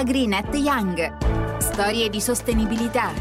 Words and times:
AgriNet 0.00 0.54
Young. 0.54 1.58
Storie 1.58 2.08
di 2.08 2.22
sostenibilità. 2.22 3.12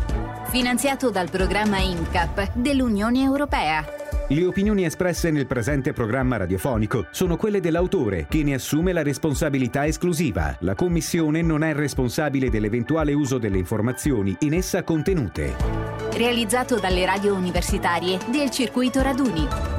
Finanziato 0.46 1.10
dal 1.10 1.30
programma 1.30 1.78
INCAP 1.78 2.54
dell'Unione 2.54 3.22
Europea. 3.22 3.86
Le 4.30 4.46
opinioni 4.46 4.86
espresse 4.86 5.30
nel 5.30 5.46
presente 5.46 5.92
programma 5.92 6.38
radiofonico 6.38 7.08
sono 7.12 7.36
quelle 7.36 7.60
dell'autore, 7.60 8.28
che 8.30 8.44
ne 8.44 8.54
assume 8.54 8.94
la 8.94 9.04
responsabilità 9.04 9.86
esclusiva. 9.86 10.56
La 10.62 10.74
Commissione 10.74 11.42
non 11.42 11.64
è 11.64 11.74
responsabile 11.74 12.50
dell'eventuale 12.50 13.12
uso 13.12 13.38
delle 13.40 13.58
informazioni 13.58 14.34
in 14.40 14.54
essa 14.54 14.82
contenute. 14.84 15.58
Realizzato 16.14 16.80
dalle 16.80 17.06
radio 17.06 17.36
universitarie 17.36 18.18
del 18.32 18.52
circuito 18.52 19.02
Raduni. 19.02 19.79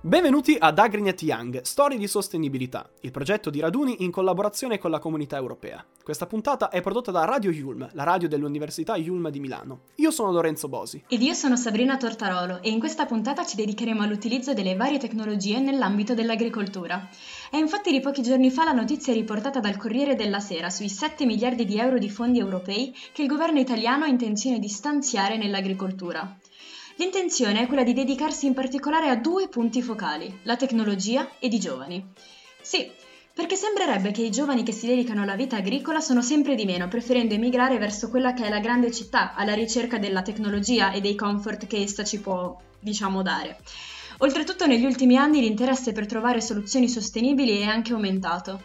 Benvenuti 0.00 0.56
ad 0.56 0.78
Agrinet 0.78 1.20
Young, 1.22 1.62
Storie 1.62 1.98
di 1.98 2.06
sostenibilità, 2.06 2.88
il 3.00 3.10
progetto 3.10 3.50
di 3.50 3.58
Raduni 3.58 4.04
in 4.04 4.12
collaborazione 4.12 4.78
con 4.78 4.92
la 4.92 5.00
comunità 5.00 5.36
europea. 5.36 5.84
Questa 6.04 6.24
puntata 6.24 6.68
è 6.68 6.80
prodotta 6.80 7.10
da 7.10 7.24
Radio 7.24 7.50
Yulm, 7.50 7.88
la 7.94 8.04
radio 8.04 8.28
dell'Università 8.28 8.96
Yulm 8.96 9.28
di 9.28 9.40
Milano. 9.40 9.80
Io 9.96 10.12
sono 10.12 10.30
Lorenzo 10.30 10.68
Bosi. 10.68 11.02
Ed 11.08 11.20
io 11.20 11.34
sono 11.34 11.56
Sabrina 11.56 11.96
Tortarolo 11.96 12.62
e 12.62 12.70
in 12.70 12.78
questa 12.78 13.06
puntata 13.06 13.44
ci 13.44 13.56
dedicheremo 13.56 14.00
all'utilizzo 14.00 14.54
delle 14.54 14.76
varie 14.76 14.98
tecnologie 14.98 15.58
nell'ambito 15.58 16.14
dell'agricoltura. 16.14 17.08
È 17.50 17.56
infatti 17.56 17.90
di 17.90 17.98
pochi 17.98 18.22
giorni 18.22 18.52
fa 18.52 18.62
la 18.62 18.72
notizia 18.72 19.12
riportata 19.12 19.58
dal 19.58 19.76
Corriere 19.76 20.14
della 20.14 20.38
Sera 20.38 20.70
sui 20.70 20.88
7 20.88 21.26
miliardi 21.26 21.64
di 21.64 21.76
euro 21.76 21.98
di 21.98 22.08
fondi 22.08 22.38
europei 22.38 22.94
che 23.12 23.22
il 23.22 23.28
governo 23.28 23.58
italiano 23.58 24.04
ha 24.04 24.08
intenzione 24.08 24.60
di 24.60 24.68
stanziare 24.68 25.36
nell'agricoltura. 25.36 26.38
L'intenzione 26.98 27.60
è 27.60 27.66
quella 27.68 27.84
di 27.84 27.92
dedicarsi 27.92 28.46
in 28.46 28.54
particolare 28.54 29.08
a 29.08 29.14
due 29.14 29.46
punti 29.46 29.82
focali, 29.82 30.40
la 30.42 30.56
tecnologia 30.56 31.28
ed 31.38 31.52
i 31.52 31.60
giovani. 31.60 32.04
Sì, 32.60 32.90
perché 33.32 33.54
sembrerebbe 33.54 34.10
che 34.10 34.22
i 34.22 34.32
giovani 34.32 34.64
che 34.64 34.72
si 34.72 34.88
dedicano 34.88 35.22
alla 35.22 35.36
vita 35.36 35.58
agricola 35.58 36.00
sono 36.00 36.22
sempre 36.22 36.56
di 36.56 36.64
meno, 36.64 36.88
preferendo 36.88 37.34
emigrare 37.34 37.78
verso 37.78 38.10
quella 38.10 38.32
che 38.32 38.46
è 38.46 38.48
la 38.48 38.58
grande 38.58 38.90
città, 38.90 39.34
alla 39.34 39.54
ricerca 39.54 39.98
della 39.98 40.22
tecnologia 40.22 40.90
e 40.90 41.00
dei 41.00 41.14
comfort 41.14 41.68
che 41.68 41.82
essa 41.82 42.02
ci 42.02 42.18
può, 42.18 42.60
diciamo, 42.80 43.22
dare. 43.22 43.60
Oltretutto 44.18 44.66
negli 44.66 44.84
ultimi 44.84 45.16
anni 45.16 45.38
l'interesse 45.40 45.92
per 45.92 46.06
trovare 46.06 46.40
soluzioni 46.40 46.88
sostenibili 46.88 47.60
è 47.60 47.64
anche 47.66 47.92
aumentato. 47.92 48.60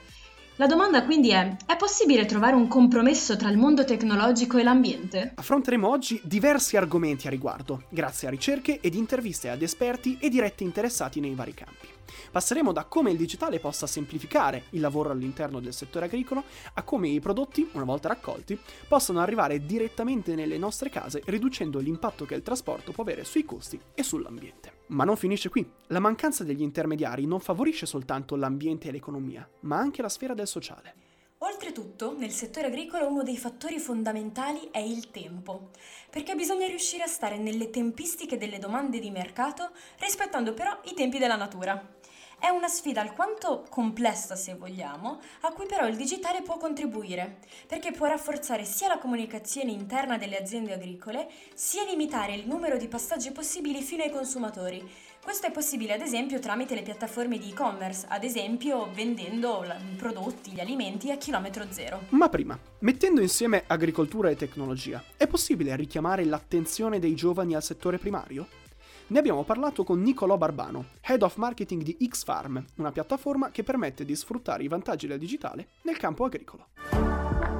La 0.57 0.67
domanda 0.67 1.03
quindi 1.03 1.31
è, 1.31 1.57
è 1.65 1.75
possibile 1.75 2.27
trovare 2.27 2.53
un 2.53 2.67
compromesso 2.67 3.35
tra 3.35 3.49
il 3.49 3.57
mondo 3.57 3.85
tecnologico 3.85 4.59
e 4.59 4.63
l'ambiente? 4.63 5.31
Affronteremo 5.33 5.89
oggi 5.89 6.21
diversi 6.23 6.77
argomenti 6.77 7.25
a 7.25 7.31
riguardo, 7.31 7.85
grazie 7.89 8.27
a 8.27 8.31
ricerche 8.31 8.79
ed 8.79 8.93
interviste 8.93 9.49
ad 9.49 9.63
esperti 9.63 10.19
e 10.19 10.29
diretti 10.29 10.63
interessati 10.63 11.19
nei 11.19 11.33
vari 11.33 11.55
campi. 11.55 11.87
Passeremo 12.29 12.71
da 12.71 12.83
come 12.83 13.09
il 13.09 13.17
digitale 13.17 13.59
possa 13.59 13.87
semplificare 13.87 14.65
il 14.71 14.81
lavoro 14.81 15.09
all'interno 15.09 15.59
del 15.59 15.73
settore 15.73 16.05
agricolo 16.05 16.43
a 16.75 16.83
come 16.83 17.07
i 17.07 17.19
prodotti, 17.19 17.67
una 17.71 17.83
volta 17.83 18.09
raccolti, 18.09 18.55
possano 18.87 19.21
arrivare 19.21 19.65
direttamente 19.65 20.35
nelle 20.35 20.59
nostre 20.59 20.91
case 20.91 21.23
riducendo 21.25 21.79
l'impatto 21.79 22.25
che 22.25 22.35
il 22.35 22.43
trasporto 22.43 22.91
può 22.91 23.01
avere 23.01 23.23
sui 23.23 23.43
costi 23.43 23.79
e 23.95 24.03
sull'ambiente. 24.03 24.72
Ma 24.87 25.03
non 25.03 25.15
finisce 25.15 25.49
qui. 25.49 25.67
La 25.87 25.99
mancanza 25.99 26.43
degli 26.43 26.61
intermediari 26.61 27.25
non 27.25 27.39
favorisce 27.39 27.85
soltanto 27.85 28.35
l'ambiente 28.35 28.89
e 28.89 28.91
l'economia, 28.91 29.47
ma 29.61 29.77
anche 29.77 30.01
la 30.01 30.09
sfera 30.09 30.33
del 30.33 30.47
sociale. 30.47 30.95
Oltretutto, 31.39 32.15
nel 32.17 32.31
settore 32.31 32.67
agricolo 32.67 33.07
uno 33.07 33.21
dei 33.21 33.37
fattori 33.37 33.77
fondamentali 33.77 34.69
è 34.71 34.79
il 34.79 35.11
tempo, 35.11 35.71
perché 36.09 36.35
bisogna 36.35 36.67
riuscire 36.67 37.03
a 37.03 37.07
stare 37.07 37.37
nelle 37.37 37.69
tempistiche 37.69 38.37
delle 38.37 38.59
domande 38.59 38.99
di 38.99 39.11
mercato, 39.11 39.71
rispettando 39.99 40.53
però 40.53 40.79
i 40.85 40.93
tempi 40.93 41.17
della 41.19 41.35
natura. 41.35 42.01
È 42.43 42.49
una 42.49 42.67
sfida 42.67 42.99
alquanto 42.99 43.63
complessa, 43.69 44.35
se 44.35 44.55
vogliamo, 44.55 45.21
a 45.43 45.53
cui 45.53 45.65
però 45.65 45.87
il 45.87 45.95
digitale 45.95 46.41
può 46.41 46.57
contribuire, 46.57 47.37
perché 47.67 47.93
può 47.93 48.05
rafforzare 48.05 48.65
sia 48.65 48.89
la 48.89 48.97
comunicazione 48.97 49.71
interna 49.71 50.17
delle 50.17 50.37
aziende 50.37 50.73
agricole, 50.73 51.29
sia 51.53 51.85
limitare 51.85 52.35
il 52.35 52.45
numero 52.45 52.75
di 52.75 52.89
passaggi 52.89 53.31
possibili 53.31 53.81
fino 53.81 54.03
ai 54.03 54.11
consumatori. 54.11 54.85
Questo 55.23 55.47
è 55.47 55.51
possibile 55.51 55.93
ad 55.93 56.01
esempio 56.01 56.39
tramite 56.39 56.75
le 56.75 56.81
piattaforme 56.81 57.37
di 57.37 57.51
e-commerce, 57.51 58.07
ad 58.09 58.25
esempio 58.25 58.91
vendendo 58.91 59.63
i 59.63 59.95
prodotti, 59.95 60.51
gli 60.51 60.59
alimenti 60.59 61.11
a 61.11 61.15
chilometro 61.15 61.67
zero. 61.69 62.07
Ma 62.09 62.27
prima, 62.27 62.59
mettendo 62.79 63.21
insieme 63.21 63.63
agricoltura 63.67 64.29
e 64.29 64.35
tecnologia, 64.35 65.01
è 65.15 65.27
possibile 65.27 65.77
richiamare 65.77 66.25
l'attenzione 66.25 66.99
dei 66.99 67.15
giovani 67.15 67.55
al 67.55 67.63
settore 67.63 67.97
primario? 67.99 68.62
Ne 69.05 69.19
abbiamo 69.19 69.43
parlato 69.43 69.83
con 69.83 70.01
Nicolò 70.01 70.37
Barbano, 70.37 70.85
Head 71.01 71.23
of 71.23 71.35
Marketing 71.35 71.83
di 71.83 71.97
Xfarm, 72.07 72.63
una 72.77 72.93
piattaforma 72.93 73.51
che 73.51 73.61
permette 73.61 74.05
di 74.05 74.15
sfruttare 74.15 74.63
i 74.63 74.69
vantaggi 74.69 75.07
del 75.07 75.19
digitale 75.19 75.67
nel 75.81 75.97
campo 75.97 76.23
agricolo. 76.23 76.67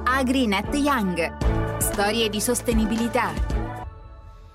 AgriNet 0.04 0.74
Young. 0.74 1.76
Storie 1.76 2.30
di 2.30 2.40
sostenibilità. 2.40 3.32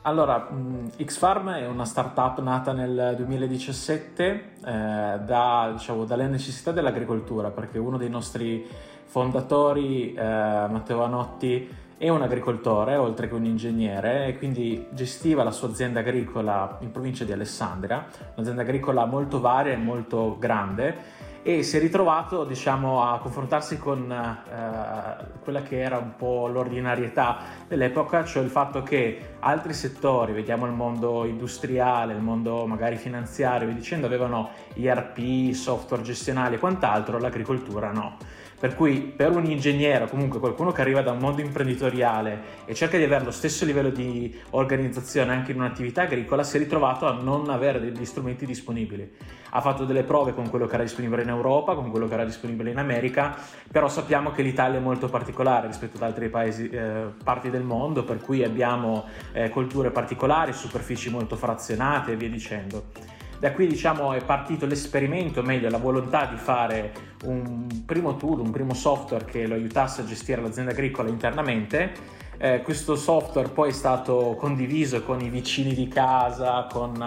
Allora, 0.02 0.50
Xfarm 0.98 1.52
è 1.52 1.68
una 1.68 1.86
startup 1.86 2.40
nata 2.40 2.74
nel 2.74 3.14
2017 3.18 4.24
eh, 4.26 4.50
da, 4.64 5.70
diciamo, 5.72 6.06
dalle 6.06 6.28
necessità 6.28 6.72
dell'agricoltura, 6.72 7.52
perché 7.52 7.78
uno 7.78 7.98
dei 7.98 8.10
nostri 8.10 8.66
fondatori, 9.06 10.14
eh, 10.14 10.22
Matteo 10.24 11.04
Anotti, 11.04 11.70
è 12.00 12.08
un 12.08 12.22
agricoltore 12.22 12.96
oltre 12.96 13.28
che 13.28 13.34
un 13.34 13.44
ingegnere 13.44 14.28
e 14.28 14.38
quindi 14.38 14.88
gestiva 14.92 15.44
la 15.44 15.52
sua 15.52 15.68
azienda 15.68 16.00
agricola 16.00 16.78
in 16.80 16.92
provincia 16.92 17.26
di 17.26 17.34
Alessandria, 17.34 18.08
un'azienda 18.36 18.62
agricola 18.62 19.04
molto 19.04 19.42
varia 19.42 19.74
e 19.74 19.76
molto 19.76 20.38
grande 20.40 21.28
e 21.44 21.62
si 21.62 21.76
è 21.76 21.80
ritrovato 21.82 22.46
diciamo, 22.46 23.04
a 23.04 23.20
confrontarsi 23.20 23.78
con 23.78 24.10
eh, 24.10 25.26
quella 25.42 25.62
che 25.62 25.82
era 25.82 25.98
un 25.98 26.16
po' 26.16 26.48
l'ordinarietà 26.48 27.40
dell'epoca, 27.68 28.24
cioè 28.24 28.44
il 28.44 28.50
fatto 28.50 28.82
che 28.82 29.36
altri 29.40 29.74
settori, 29.74 30.32
vediamo 30.32 30.66
il 30.66 30.74
mondo 30.74 31.26
industriale, 31.26 32.14
il 32.14 32.22
mondo 32.22 32.66
magari 32.66 32.96
finanziario, 32.96 33.70
dicendo, 33.74 34.06
avevano 34.06 34.52
ERP, 34.74 35.52
software 35.52 36.04
gestionali 36.04 36.56
e 36.56 36.60
quant'altro, 36.60 37.20
l'agricoltura 37.20 37.92
no. 37.92 38.18
Per 38.60 38.76
cui 38.76 39.00
per 39.00 39.32
un 39.32 39.46
ingegnere 39.46 40.04
o 40.04 40.08
comunque 40.08 40.40
qualcuno 40.40 40.74
che 40.74 40.82
arriva 40.82 41.02
da 41.02 41.12
un 41.12 41.20
mondo 41.20 41.40
imprenditoriale 41.40 42.42
e 42.66 42.74
cerca 42.74 42.98
di 42.98 43.04
avere 43.04 43.24
lo 43.24 43.32
stesso 43.32 43.64
livello 43.64 43.90
di 43.90 44.38
organizzazione 44.50 45.32
anche 45.32 45.54
in 45.54 45.60
un'attività 45.60 46.02
agricola, 46.02 46.44
si 46.44 46.58
è 46.58 46.60
ritrovato 46.60 47.08
a 47.08 47.14
non 47.14 47.50
avere 47.50 47.80
degli 47.80 48.04
strumenti 48.04 48.46
disponibili. 48.46 49.16
Ha 49.52 49.62
fatto 49.62 49.86
delle 49.86 50.04
prove 50.04 50.34
con 50.34 50.50
quello 50.50 50.68
che 50.68 50.74
era 50.74 50.84
disponibile 50.84 51.22
in 51.22 51.30
Europa, 51.30 51.74
con 51.74 51.90
quello 51.90 52.10
che 52.10 52.16
era 52.16 52.26
disponibile 52.26 52.72
in 52.72 52.78
America, 52.80 53.38
però 53.72 53.88
sappiamo 53.88 54.32
che 54.32 54.42
l'Italia 54.42 54.78
è 54.78 54.82
molto 54.82 55.08
particolare 55.08 55.68
rispetto 55.68 55.96
ad 55.96 56.04
altri 56.04 56.28
paesi, 56.28 56.70
eh, 56.70 57.06
parti 57.24 57.50
del 57.50 57.64
mondo, 57.64 58.04
per 58.04 58.20
cui 58.20 58.44
abbiamo 58.44 59.06
eh, 59.32 59.50
colture 59.50 59.90
particolari, 59.92 60.52
superfici 60.52 61.10
molto 61.10 61.38
frazionate 61.38 62.12
e 62.12 62.16
via 62.18 62.30
dicendo. 62.30 63.19
Da 63.40 63.54
qui 63.54 63.68
diciamo 63.68 64.12
è 64.12 64.22
partito 64.22 64.66
l'esperimento, 64.66 65.40
o 65.40 65.44
meglio 65.44 65.70
la 65.70 65.78
volontà 65.78 66.26
di 66.26 66.36
fare 66.36 66.92
un 67.24 67.84
primo 67.86 68.18
tool, 68.18 68.42
un 68.42 68.52
primo 68.52 68.74
software 68.74 69.24
che 69.24 69.48
lo 69.48 69.54
aiutasse 69.54 70.02
a 70.02 70.06
gestire 70.06 70.42
l'azienda 70.42 70.72
agricola 70.72 71.08
internamente. 71.08 72.18
Eh, 72.38 72.62
questo 72.62 72.98
software 72.98 73.48
poi 73.48 73.70
è 73.70 73.72
stato 73.72 74.36
condiviso 74.38 75.04
con 75.04 75.22
i 75.22 75.30
vicini 75.30 75.74
di 75.74 75.88
casa, 75.88 76.68
con 76.70 77.02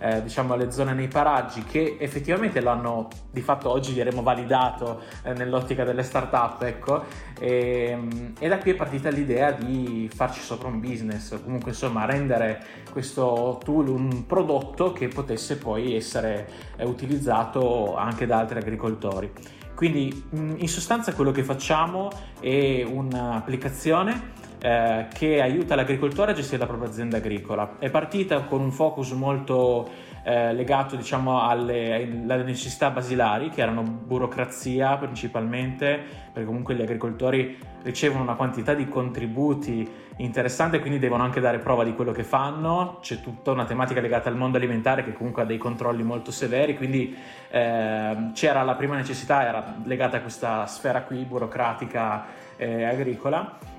eh, 0.00 0.22
diciamo 0.22 0.56
le 0.56 0.70
zone 0.70 0.94
nei 0.94 1.08
paraggi 1.08 1.62
che 1.62 1.96
effettivamente 2.00 2.60
l'hanno 2.60 3.08
di 3.30 3.42
fatto 3.42 3.70
oggi 3.70 3.92
diremo 3.92 4.22
validato 4.22 5.02
eh, 5.22 5.34
nell'ottica 5.34 5.84
delle 5.84 6.02
start-up 6.02 6.62
ecco. 6.62 7.04
E, 7.38 7.88
ehm, 7.90 8.32
e, 8.38 8.48
da 8.48 8.58
qui 8.58 8.72
è 8.72 8.74
partita 8.74 9.10
l'idea 9.10 9.52
di 9.52 10.10
farci 10.12 10.40
sopra 10.40 10.68
un 10.68 10.80
business 10.80 11.38
comunque 11.42 11.70
insomma 11.70 12.06
rendere 12.06 12.62
questo 12.90 13.60
tool 13.62 13.88
un 13.88 14.26
prodotto 14.26 14.92
che 14.92 15.08
potesse 15.08 15.58
poi 15.58 15.94
essere 15.94 16.48
eh, 16.76 16.84
utilizzato 16.84 17.94
anche 17.96 18.26
da 18.26 18.38
altri 18.38 18.58
agricoltori. 18.58 19.32
Quindi 19.74 20.24
in 20.32 20.68
sostanza 20.68 21.14
quello 21.14 21.30
che 21.30 21.42
facciamo 21.42 22.10
è 22.38 22.82
un'applicazione 22.82 24.39
eh, 24.60 25.06
che 25.12 25.40
aiuta 25.40 25.74
l'agricoltore 25.74 26.32
a 26.32 26.34
gestire 26.34 26.58
la 26.58 26.66
propria 26.66 26.88
azienda 26.88 27.16
agricola. 27.16 27.76
È 27.78 27.90
partita 27.90 28.40
con 28.42 28.60
un 28.60 28.70
focus 28.70 29.12
molto 29.12 29.88
eh, 30.22 30.52
legato 30.52 30.96
diciamo, 30.96 31.42
alle, 31.42 31.94
alle, 32.28 32.42
necessità 32.42 32.90
basilari, 32.90 33.48
che 33.48 33.62
erano 33.62 33.82
burocrazia 33.82 34.96
principalmente, 34.96 35.98
perché 36.32 36.46
comunque 36.46 36.74
gli 36.74 36.82
agricoltori 36.82 37.58
ricevono 37.82 38.22
una 38.22 38.34
quantità 38.34 38.74
di 38.74 38.86
contributi 38.86 40.08
interessante 40.16 40.80
quindi 40.80 40.98
devono 40.98 41.22
anche 41.22 41.40
dare 41.40 41.58
prova 41.60 41.82
di 41.82 41.94
quello 41.94 42.12
che 42.12 42.24
fanno. 42.24 42.98
C'è 43.00 43.22
tutta 43.22 43.52
una 43.52 43.64
tematica 43.64 44.02
legata 44.02 44.28
al 44.28 44.36
mondo 44.36 44.58
alimentare 44.58 45.02
che 45.02 45.14
comunque 45.14 45.42
ha 45.42 45.46
dei 45.46 45.56
controlli 45.56 46.02
molto 46.02 46.30
severi, 46.30 46.76
quindi 46.76 47.16
eh, 47.50 48.30
c'era 48.34 48.62
la 48.62 48.74
prima 48.74 48.96
necessità, 48.96 49.46
era 49.46 49.76
legata 49.84 50.18
a 50.18 50.20
questa 50.20 50.66
sfera 50.66 51.02
qui 51.02 51.24
burocratica 51.24 52.26
eh, 52.56 52.84
agricola 52.84 53.78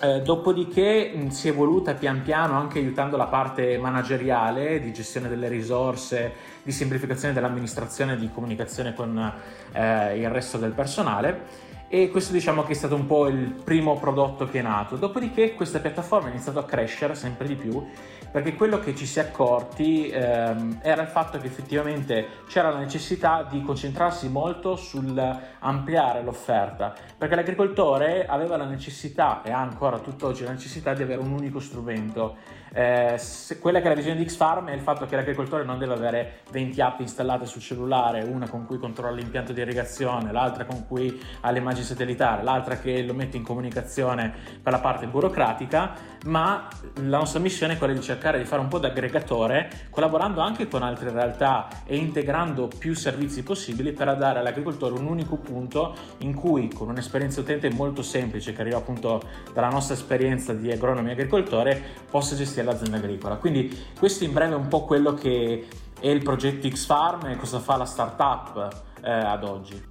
eh, 0.00 0.22
dopodiché 0.22 1.12
mh, 1.14 1.28
si 1.28 1.48
è 1.48 1.50
evoluta 1.50 1.94
pian 1.94 2.22
piano 2.22 2.58
anche 2.58 2.78
aiutando 2.78 3.16
la 3.16 3.26
parte 3.26 3.76
manageriale 3.78 4.80
di 4.80 4.92
gestione 4.92 5.28
delle 5.28 5.48
risorse, 5.48 6.32
di 6.62 6.72
semplificazione 6.72 7.34
dell'amministrazione 7.34 8.16
di 8.16 8.30
comunicazione 8.32 8.94
con 8.94 9.32
eh, 9.72 10.18
il 10.18 10.30
resto 10.30 10.58
del 10.58 10.72
personale 10.72 11.68
e 11.92 12.08
questo 12.08 12.32
diciamo 12.32 12.62
che 12.62 12.72
è 12.72 12.76
stato 12.76 12.94
un 12.94 13.04
po' 13.04 13.26
il 13.26 13.52
primo 13.64 13.98
prodotto 13.98 14.48
che 14.48 14.60
è 14.60 14.62
nato. 14.62 14.96
Dopodiché 14.96 15.54
questa 15.54 15.80
piattaforma 15.80 16.28
ha 16.28 16.30
iniziato 16.30 16.60
a 16.60 16.64
crescere 16.64 17.14
sempre 17.16 17.48
di 17.48 17.56
più 17.56 17.84
perché 18.30 18.54
quello 18.54 18.78
che 18.78 18.94
ci 18.94 19.06
si 19.06 19.18
è 19.18 19.22
accorti 19.22 20.08
ehm, 20.08 20.78
era 20.82 21.02
il 21.02 21.08
fatto 21.08 21.38
che 21.38 21.46
effettivamente 21.46 22.26
c'era 22.48 22.70
la 22.70 22.78
necessità 22.78 23.46
di 23.48 23.62
concentrarsi 23.62 24.28
molto 24.28 24.76
sull'ampliare 24.76 26.22
l'offerta, 26.22 26.94
perché 27.18 27.34
l'agricoltore 27.34 28.26
aveva 28.26 28.56
la 28.56 28.66
necessità 28.66 29.42
e 29.42 29.50
ha 29.50 29.60
ancora 29.60 29.98
tutt'oggi 29.98 30.44
la 30.44 30.52
necessità 30.52 30.94
di 30.94 31.02
avere 31.02 31.20
un 31.20 31.32
unico 31.32 31.58
strumento 31.58 32.36
eh, 32.72 33.18
quella 33.58 33.80
che 33.80 33.86
è 33.86 33.88
la 33.88 33.94
visione 33.94 34.18
di 34.18 34.28
X-Farm 34.28 34.68
è 34.68 34.72
il 34.72 34.80
fatto 34.80 35.06
che 35.06 35.16
l'agricoltore 35.16 35.64
non 35.64 35.78
deve 35.78 35.94
avere 35.94 36.40
20 36.52 36.80
app 36.80 37.00
installate 37.00 37.46
sul 37.46 37.60
cellulare, 37.60 38.22
una 38.22 38.48
con 38.48 38.66
cui 38.66 38.78
controlla 38.78 39.16
l'impianto 39.16 39.52
di 39.52 39.60
irrigazione, 39.60 40.30
l'altra 40.30 40.64
con 40.64 40.86
cui 40.86 41.20
ha 41.40 41.50
le 41.50 41.58
immagini 41.58 41.84
satellitari, 41.84 42.44
l'altra 42.44 42.78
che 42.78 43.02
lo 43.02 43.14
mette 43.14 43.36
in 43.36 43.42
comunicazione 43.42 44.32
per 44.62 44.72
la 44.72 44.78
parte 44.78 45.06
burocratica, 45.06 45.94
ma 46.26 46.68
la 46.94 47.18
nostra 47.18 47.40
missione 47.40 47.74
è 47.74 47.78
quella 47.78 47.92
di 47.92 48.00
cercare 48.00 48.38
di 48.38 48.44
fare 48.44 48.62
un 48.62 48.68
po' 48.68 48.78
da 48.78 48.88
aggregatore, 48.88 49.88
collaborando 49.90 50.40
anche 50.40 50.68
con 50.68 50.82
altre 50.82 51.10
realtà 51.10 51.68
e 51.84 51.96
integrando 51.96 52.68
più 52.68 52.94
servizi 52.94 53.42
possibili 53.42 53.92
per 53.92 54.16
dare 54.16 54.38
all'agricoltore 54.38 54.94
un 54.94 55.06
unico 55.06 55.36
punto 55.36 55.94
in 56.18 56.34
cui 56.34 56.68
con 56.68 56.88
un'esperienza 56.88 57.40
utente 57.40 57.70
molto 57.70 58.02
semplice 58.02 58.52
che 58.52 58.60
arriva 58.60 58.76
appunto 58.76 59.22
dalla 59.52 59.68
nostra 59.68 59.94
esperienza 59.94 60.52
di 60.52 60.70
agronomi 60.70 61.08
e 61.08 61.12
agricoltore 61.12 61.82
possa 62.08 62.36
gestire 62.36 62.59
sia 62.60 62.64
l'azienda 62.64 62.96
agricola. 62.98 63.36
Quindi 63.36 63.76
questo 63.98 64.24
in 64.24 64.32
breve 64.32 64.52
è 64.52 64.56
un 64.56 64.68
po' 64.68 64.84
quello 64.84 65.14
che 65.14 65.66
è 65.98 66.08
il 66.08 66.22
progetto 66.22 66.68
X-Farm 66.68 67.26
e 67.26 67.36
cosa 67.36 67.58
fa 67.58 67.76
la 67.76 67.84
startup 67.84 68.82
eh, 69.02 69.10
ad 69.10 69.44
oggi. 69.44 69.88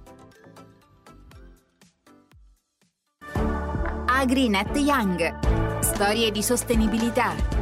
AgriNet 4.06 4.76
Young. 4.76 5.80
Storie 5.80 6.30
di 6.30 6.42
sostenibilità. 6.42 7.58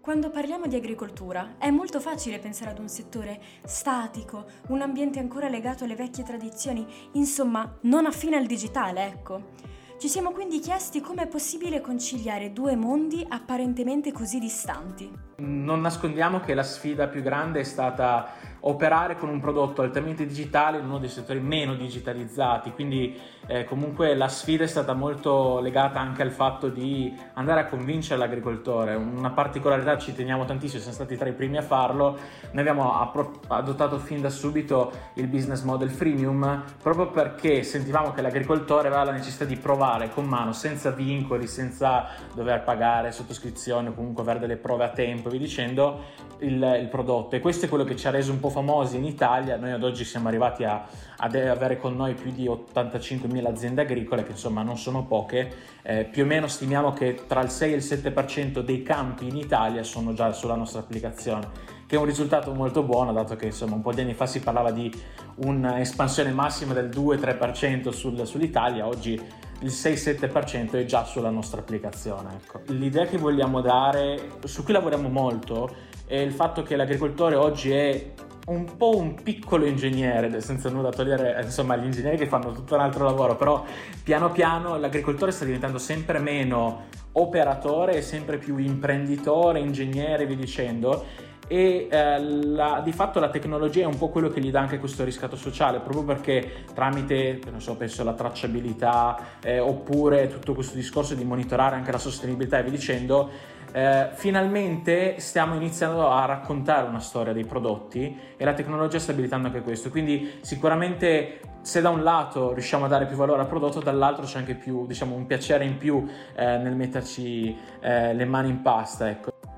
Quando 0.00 0.30
parliamo 0.30 0.66
di 0.68 0.76
agricoltura 0.76 1.56
è 1.58 1.70
molto 1.70 1.98
facile 1.98 2.38
pensare 2.38 2.70
ad 2.70 2.78
un 2.78 2.88
settore 2.88 3.40
statico, 3.64 4.44
un 4.68 4.80
ambiente 4.80 5.18
ancora 5.18 5.48
legato 5.48 5.82
alle 5.82 5.96
vecchie 5.96 6.22
tradizioni, 6.22 6.86
insomma 7.12 7.76
non 7.82 8.06
affine 8.06 8.36
al 8.36 8.46
digitale, 8.46 9.04
ecco. 9.04 9.54
Ci 9.98 10.08
siamo 10.08 10.30
quindi 10.32 10.58
chiesti 10.58 11.00
come 11.00 11.22
è 11.22 11.26
possibile 11.26 11.80
conciliare 11.80 12.52
due 12.52 12.76
mondi 12.76 13.24
apparentemente 13.26 14.12
così 14.12 14.38
distanti. 14.38 15.10
Non 15.38 15.82
nascondiamo 15.82 16.40
che 16.40 16.54
la 16.54 16.62
sfida 16.62 17.08
più 17.08 17.20
grande 17.20 17.60
è 17.60 17.62
stata 17.62 18.32
operare 18.60 19.16
con 19.16 19.28
un 19.28 19.38
prodotto 19.38 19.82
altamente 19.82 20.26
digitale 20.26 20.78
in 20.78 20.84
uno 20.86 20.98
dei 20.98 21.08
settori 21.08 21.40
meno 21.40 21.74
digitalizzati, 21.74 22.72
quindi 22.72 23.16
eh, 23.46 23.64
comunque 23.64 24.14
la 24.14 24.28
sfida 24.28 24.64
è 24.64 24.66
stata 24.66 24.92
molto 24.92 25.60
legata 25.60 26.00
anche 26.00 26.22
al 26.22 26.32
fatto 26.32 26.68
di 26.68 27.14
andare 27.34 27.60
a 27.60 27.66
convincere 27.66 28.18
l'agricoltore. 28.18 28.94
Una 28.94 29.30
particolarità 29.30 29.96
ci 29.98 30.14
teniamo 30.14 30.44
tantissimo, 30.44 30.80
siamo 30.80 30.96
stati 30.96 31.16
tra 31.16 31.28
i 31.28 31.32
primi 31.32 31.58
a 31.58 31.62
farlo, 31.62 32.18
noi 32.50 32.66
abbiamo 32.66 33.12
adottato 33.46 33.98
fin 33.98 34.20
da 34.20 34.30
subito 34.30 34.90
il 35.14 35.28
business 35.28 35.62
model 35.62 35.90
freemium 35.90 36.64
proprio 36.82 37.10
perché 37.10 37.62
sentivamo 37.62 38.12
che 38.12 38.20
l'agricoltore 38.20 38.88
aveva 38.88 39.04
la 39.04 39.12
necessità 39.12 39.44
di 39.44 39.56
provare 39.56 40.10
con 40.10 40.24
mano, 40.24 40.52
senza 40.52 40.90
vincoli, 40.90 41.46
senza 41.46 42.06
dover 42.34 42.64
pagare 42.64 43.12
sottoscrizione 43.12 43.90
o 43.90 43.94
comunque 43.94 44.22
avere 44.22 44.40
delle 44.40 44.56
prove 44.56 44.84
a 44.84 44.88
tempo, 44.88 45.25
vi 45.30 45.38
dicendo, 45.38 46.00
il, 46.40 46.78
il 46.80 46.88
prodotto. 46.88 47.36
E 47.36 47.40
questo 47.40 47.66
è 47.66 47.68
quello 47.68 47.84
che 47.84 47.96
ci 47.96 48.06
ha 48.06 48.10
reso 48.10 48.32
un 48.32 48.40
po' 48.40 48.50
famosi 48.50 48.96
in 48.96 49.04
Italia, 49.04 49.56
noi 49.56 49.72
ad 49.72 49.82
oggi 49.82 50.04
siamo 50.04 50.28
arrivati 50.28 50.64
a, 50.64 50.86
ad 51.16 51.34
avere 51.34 51.78
con 51.78 51.94
noi 51.94 52.14
più 52.14 52.30
di 52.30 52.46
85.000 52.46 53.46
aziende 53.46 53.82
agricole, 53.82 54.22
che 54.22 54.32
insomma 54.32 54.62
non 54.62 54.76
sono 54.76 55.04
poche, 55.04 55.52
eh, 55.82 56.04
più 56.04 56.24
o 56.24 56.26
meno 56.26 56.46
stimiamo 56.46 56.92
che 56.92 57.22
tra 57.26 57.40
il 57.40 57.50
6 57.50 57.72
e 57.72 57.76
il 57.76 57.82
7% 57.82 58.60
dei 58.60 58.82
campi 58.82 59.28
in 59.28 59.36
Italia 59.36 59.82
sono 59.82 60.12
già 60.12 60.32
sulla 60.32 60.56
nostra 60.56 60.80
applicazione 60.80 61.74
che 61.86 61.94
è 61.94 61.98
un 62.00 62.04
risultato 62.04 62.52
molto 62.52 62.82
buono, 62.82 63.12
dato 63.12 63.36
che 63.36 63.46
insomma 63.46 63.76
un 63.76 63.80
po' 63.80 63.92
di 63.92 64.00
anni 64.00 64.14
fa 64.14 64.26
si 64.26 64.40
parlava 64.40 64.72
di 64.72 64.92
un'espansione 65.36 66.32
massima 66.32 66.72
del 66.72 66.88
2-3% 66.88 67.90
sul, 67.90 68.26
sull'Italia, 68.26 68.88
oggi 68.88 69.20
il 69.60 69.68
6-7% 69.68 70.72
è 70.72 70.84
già 70.84 71.04
sulla 71.04 71.30
nostra 71.30 71.60
applicazione. 71.60 72.34
Ecco. 72.34 72.60
L'idea 72.72 73.06
che 73.06 73.18
vogliamo 73.18 73.60
dare, 73.60 74.32
su 74.44 74.62
cui 74.62 74.72
lavoriamo 74.72 75.08
molto, 75.08 75.74
è 76.06 76.16
il 76.16 76.32
fatto 76.32 76.62
che 76.62 76.76
l'agricoltore 76.76 77.34
oggi 77.34 77.72
è 77.72 78.12
un 78.46 78.76
po' 78.76 78.96
un 78.96 79.20
piccolo 79.22 79.66
ingegnere, 79.66 80.40
senza 80.40 80.70
nulla 80.70 80.90
togliere 80.90 81.42
insomma, 81.42 81.76
gli 81.76 81.84
ingegneri 81.84 82.16
che 82.16 82.26
fanno 82.26 82.52
tutto 82.52 82.74
un 82.74 82.80
altro 82.80 83.04
lavoro, 83.04 83.34
però 83.34 83.64
piano 84.04 84.30
piano 84.30 84.78
l'agricoltore 84.78 85.32
sta 85.32 85.44
diventando 85.44 85.78
sempre 85.78 86.20
meno 86.20 86.84
operatore 87.12 87.96
e 87.96 88.02
sempre 88.02 88.38
più 88.38 88.58
imprenditore, 88.58 89.58
ingegnere, 89.58 90.26
vi 90.26 90.36
dicendo, 90.36 91.04
e 91.48 91.88
eh, 91.90 92.22
la, 92.22 92.80
di 92.84 92.92
fatto 92.92 93.20
la 93.20 93.28
tecnologia 93.28 93.82
è 93.82 93.86
un 93.86 93.98
po' 93.98 94.08
quello 94.08 94.28
che 94.28 94.40
gli 94.40 94.50
dà 94.50 94.60
anche 94.60 94.78
questo 94.78 95.04
riscatto 95.04 95.36
sociale, 95.36 95.80
proprio 95.80 96.04
perché 96.04 96.64
tramite, 96.74 97.40
non 97.50 97.60
so, 97.60 97.76
penso 97.76 98.02
alla 98.02 98.14
tracciabilità 98.14 99.18
eh, 99.42 99.58
oppure 99.58 100.28
tutto 100.28 100.54
questo 100.54 100.74
discorso 100.74 101.14
di 101.14 101.24
monitorare 101.24 101.76
anche 101.76 101.92
la 101.92 101.98
sostenibilità 101.98 102.58
e 102.58 102.62
via 102.62 102.70
dicendo, 102.72 103.30
eh, 103.72 104.08
finalmente 104.14 105.18
stiamo 105.18 105.54
iniziando 105.54 106.08
a 106.08 106.24
raccontare 106.24 106.88
una 106.88 107.00
storia 107.00 107.32
dei 107.32 107.44
prodotti 107.44 108.18
e 108.36 108.44
la 108.44 108.54
tecnologia 108.54 108.98
sta 108.98 109.12
abilitando 109.12 109.48
anche 109.48 109.60
questo. 109.60 109.90
Quindi 109.90 110.38
sicuramente 110.40 111.40
se 111.60 111.80
da 111.80 111.90
un 111.90 112.02
lato 112.02 112.52
riusciamo 112.52 112.84
a 112.84 112.88
dare 112.88 113.06
più 113.06 113.16
valore 113.16 113.40
al 113.40 113.48
prodotto, 113.48 113.80
dall'altro 113.80 114.24
c'è 114.24 114.38
anche 114.38 114.54
più, 114.54 114.86
diciamo, 114.86 115.14
un 115.14 115.26
piacere 115.26 115.64
in 115.64 115.76
più 115.76 116.06
eh, 116.34 116.58
nel 116.58 116.74
metterci 116.74 117.56
eh, 117.80 118.14
le 118.14 118.24
mani 118.24 118.48
in 118.48 118.62
pasta. 118.62 119.10
Ecco. 119.10 119.55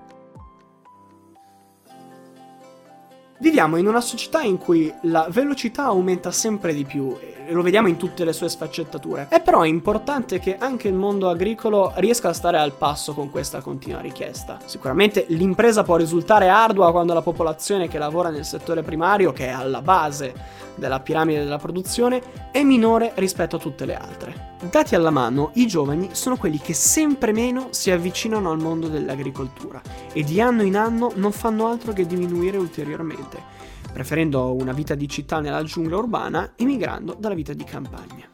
Viviamo 3.41 3.77
in 3.77 3.87
una 3.87 4.01
società 4.01 4.41
in 4.43 4.59
cui 4.59 4.93
la 5.03 5.29
velocità 5.31 5.85
aumenta 5.85 6.33
sempre 6.33 6.75
di 6.75 6.85
più 6.85 7.17
e 7.21 7.53
lo 7.53 7.63
vediamo 7.63 7.87
in 7.87 7.97
tutte 7.97 8.25
le 8.25 8.33
sue 8.33 8.49
sfaccettature. 8.49 9.29
È 9.29 9.41
però 9.41 9.65
importante 9.65 10.41
che 10.41 10.57
anche 10.59 10.89
il 10.89 10.95
mondo 10.95 11.29
agricolo 11.29 11.93
riesca 11.97 12.31
a 12.31 12.33
stare 12.33 12.59
al 12.59 12.73
passo 12.73 13.15
con 13.15 13.31
questa 13.31 13.61
continua 13.61 14.01
richiesta. 14.01 14.59
Sicuramente 14.65 15.25
l'impresa 15.29 15.85
può 15.85 15.95
risultare 15.95 16.49
ardua 16.49 16.91
quando 16.91 17.15
la 17.15 17.23
popolazione 17.23 17.87
che 17.87 17.99
lavora 17.99 18.31
nel 18.31 18.45
settore 18.45 18.83
primario, 18.83 19.33
che 19.33 19.47
è 19.47 19.51
alla 19.51 19.83
base 19.83 20.35
della 20.75 20.99
piramide 20.99 21.45
della 21.45 21.59
produzione, 21.59 22.21
è 22.51 22.65
minore 22.65 23.13
rispetto 23.15 23.55
a 23.55 23.61
tutte 23.61 23.87
le 23.87 23.97
altre. 23.97 24.57
Dati 24.61 24.97
alla 24.97 25.11
mano, 25.11 25.53
i 25.55 25.69
giovani 25.69 26.09
sono 26.13 26.37
quelli 26.37 26.59
che 26.59 26.75
sempre 26.75 27.33
meno 27.33 27.69
si 27.71 27.93
avvicinano 27.93 28.51
al 28.51 28.59
mondo 28.59 28.89
dell'agricoltura 28.89 29.81
e 30.13 30.25
di 30.25 30.41
anno 30.41 30.63
in 30.63 30.77
anno 30.77 31.13
non 31.15 31.31
fanno 31.31 31.69
altro 31.69 31.93
che 31.93 32.07
diminuire 32.07 32.57
ulteriormente, 32.57 33.41
preferendo 33.93 34.53
una 34.55 34.73
vita 34.73 34.97
di 34.97 35.09
città 35.09 35.39
nella 35.39 35.63
giungla 35.63 35.99
urbana 35.99 36.55
emigrando 36.57 37.15
dalla 37.15 37.37
vita 37.37 37.53
di 37.53 37.63
campagna. 37.63 38.29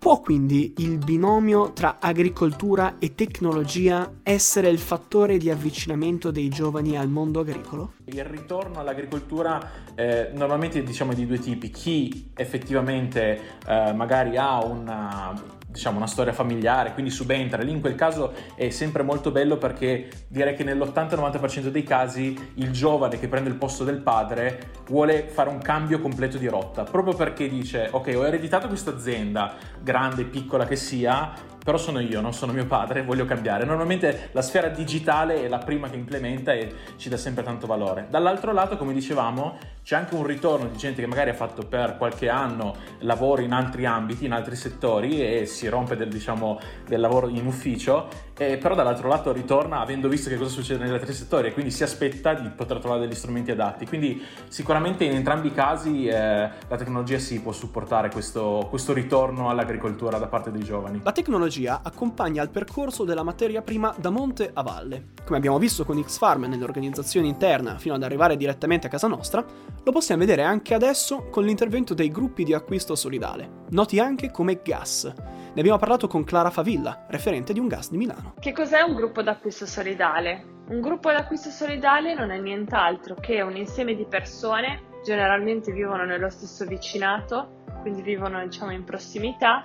Può 0.00 0.20
quindi 0.20 0.72
il 0.78 0.96
binomio 0.96 1.74
tra 1.74 1.98
agricoltura 2.00 2.94
e 2.98 3.14
tecnologia 3.14 4.10
essere 4.22 4.70
il 4.70 4.78
fattore 4.78 5.36
di 5.36 5.50
avvicinamento 5.50 6.30
dei 6.30 6.48
giovani 6.48 6.96
al 6.96 7.10
mondo 7.10 7.40
agricolo? 7.40 7.92
Il 8.04 8.24
ritorno 8.24 8.80
all'agricoltura 8.80 9.60
eh, 9.94 10.30
normalmente 10.32 10.82
diciamo 10.82 11.12
di 11.12 11.26
due 11.26 11.38
tipi, 11.38 11.68
chi 11.68 12.30
effettivamente 12.34 13.58
eh, 13.66 13.92
magari 13.92 14.38
ha 14.38 14.64
una 14.64 15.58
diciamo 15.70 15.96
una 15.96 16.06
storia 16.06 16.32
familiare, 16.32 16.92
quindi 16.92 17.10
subentra. 17.10 17.62
Lì 17.62 17.70
in 17.70 17.80
quel 17.80 17.94
caso 17.94 18.32
è 18.54 18.70
sempre 18.70 19.02
molto 19.02 19.30
bello 19.30 19.56
perché 19.56 20.08
direi 20.28 20.54
che 20.54 20.64
nell'80-90% 20.64 21.68
dei 21.68 21.82
casi 21.82 22.52
il 22.54 22.70
giovane 22.70 23.18
che 23.18 23.28
prende 23.28 23.48
il 23.48 23.56
posto 23.56 23.84
del 23.84 23.98
padre 23.98 24.78
vuole 24.88 25.28
fare 25.28 25.48
un 25.48 25.58
cambio 25.58 26.00
completo 26.00 26.38
di 26.38 26.48
rotta, 26.48 26.82
proprio 26.82 27.14
perché 27.14 27.48
dice 27.48 27.88
ok 27.90 28.12
ho 28.16 28.26
ereditato 28.26 28.66
questa 28.66 28.90
azienda, 28.90 29.54
grande, 29.80 30.24
piccola 30.24 30.66
che 30.66 30.76
sia, 30.76 31.32
però 31.62 31.76
sono 31.76 32.00
io, 32.00 32.20
non 32.20 32.32
sono 32.32 32.52
mio 32.52 32.66
padre, 32.66 33.02
voglio 33.02 33.24
cambiare. 33.24 33.64
Normalmente 33.64 34.30
la 34.32 34.42
sfera 34.42 34.68
digitale 34.68 35.44
è 35.44 35.48
la 35.48 35.58
prima 35.58 35.88
che 35.90 35.96
implementa 35.96 36.52
e 36.52 36.74
ci 36.96 37.08
dà 37.08 37.16
sempre 37.16 37.42
tanto 37.42 37.66
valore. 37.66 38.06
Dall'altro 38.08 38.52
lato, 38.52 38.76
come 38.76 38.92
dicevamo, 38.92 39.58
c'è 39.82 39.96
anche 39.96 40.14
un 40.14 40.24
ritorno 40.24 40.68
di 40.68 40.76
gente 40.76 41.00
che 41.00 41.06
magari 41.06 41.30
ha 41.30 41.34
fatto 41.34 41.62
per 41.66 41.96
qualche 41.96 42.28
anno 42.28 42.74
lavoro 43.00 43.42
in 43.42 43.52
altri 43.52 43.86
ambiti, 43.86 44.24
in 44.24 44.32
altri 44.32 44.56
settori 44.56 45.20
e 45.20 45.46
si 45.46 45.68
rompe 45.68 45.96
del, 45.96 46.08
diciamo, 46.08 46.58
del 46.86 47.00
lavoro 47.00 47.28
in 47.28 47.46
ufficio, 47.46 48.08
e 48.40 48.56
però 48.56 48.74
dall'altro 48.74 49.06
lato 49.06 49.32
ritorna 49.32 49.80
avendo 49.80 50.08
visto 50.08 50.30
che 50.30 50.38
cosa 50.38 50.48
succede 50.48 50.82
negli 50.82 50.94
altri 50.94 51.12
settori 51.12 51.48
e 51.48 51.52
quindi 51.52 51.70
si 51.70 51.82
aspetta 51.82 52.32
di 52.32 52.48
poter 52.48 52.78
trovare 52.78 53.02
degli 53.02 53.14
strumenti 53.14 53.50
adatti. 53.50 53.86
Quindi 53.86 54.24
sicuramente 54.48 55.04
in 55.04 55.12
entrambi 55.12 55.48
i 55.48 55.52
casi 55.52 56.06
eh, 56.06 56.14
la 56.14 56.76
tecnologia 56.78 57.18
si 57.18 57.42
può 57.42 57.52
supportare 57.52 58.08
questo, 58.08 58.66
questo 58.70 58.94
ritorno 58.94 59.50
all'agricoltura 59.50 60.16
da 60.16 60.26
parte 60.26 60.50
dei 60.50 60.64
giovani. 60.64 61.02
La 61.02 61.12
tecnologia 61.12 61.82
accompagna 61.84 62.42
il 62.42 62.48
percorso 62.48 63.04
della 63.04 63.22
materia 63.22 63.60
prima 63.60 63.94
da 63.98 64.08
monte 64.08 64.50
a 64.54 64.62
valle. 64.62 65.08
Come 65.22 65.36
abbiamo 65.36 65.58
visto 65.58 65.84
con 65.84 66.02
X-Farm 66.02 66.44
nell'organizzazione 66.44 67.26
interna 67.26 67.76
fino 67.76 67.94
ad 67.94 68.02
arrivare 68.02 68.38
direttamente 68.38 68.86
a 68.86 68.90
casa 68.90 69.06
nostra, 69.06 69.44
lo 69.84 69.92
possiamo 69.92 70.22
vedere 70.22 70.44
anche 70.44 70.72
adesso 70.72 71.28
con 71.28 71.44
l'intervento 71.44 71.92
dei 71.92 72.08
gruppi 72.08 72.44
di 72.44 72.54
acquisto 72.54 72.94
solidale. 72.94 73.59
Noti 73.70 73.98
anche 73.98 74.30
come 74.30 74.60
GAS. 74.62 75.12
Ne 75.52 75.60
abbiamo 75.60 75.78
parlato 75.78 76.06
con 76.06 76.24
Clara 76.24 76.50
Favilla, 76.50 77.06
referente 77.08 77.52
di 77.52 77.58
un 77.58 77.66
gas 77.66 77.90
di 77.90 77.96
Milano. 77.96 78.34
Che 78.38 78.52
cos'è 78.52 78.80
un 78.82 78.94
gruppo 78.94 79.22
d'acquisto 79.22 79.66
solidale? 79.66 80.58
Un 80.68 80.80
gruppo 80.80 81.10
d'acquisto 81.10 81.50
solidale 81.50 82.14
non 82.14 82.30
è 82.30 82.38
nient'altro 82.38 83.16
che 83.16 83.40
un 83.42 83.56
insieme 83.56 83.94
di 83.94 84.06
persone, 84.06 84.82
generalmente 85.04 85.72
vivono 85.72 86.04
nello 86.04 86.30
stesso 86.30 86.64
vicinato, 86.64 87.64
quindi 87.80 88.02
vivono 88.02 88.42
diciamo 88.44 88.72
in 88.72 88.84
prossimità, 88.84 89.64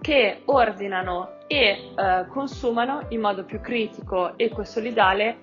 che 0.00 0.42
ordinano 0.44 1.38
e 1.46 1.92
eh, 1.96 2.26
consumano 2.28 3.06
in 3.08 3.20
modo 3.20 3.44
più 3.44 3.60
critico, 3.60 4.38
equo 4.38 4.62
e 4.62 4.66
solidale 4.66 5.38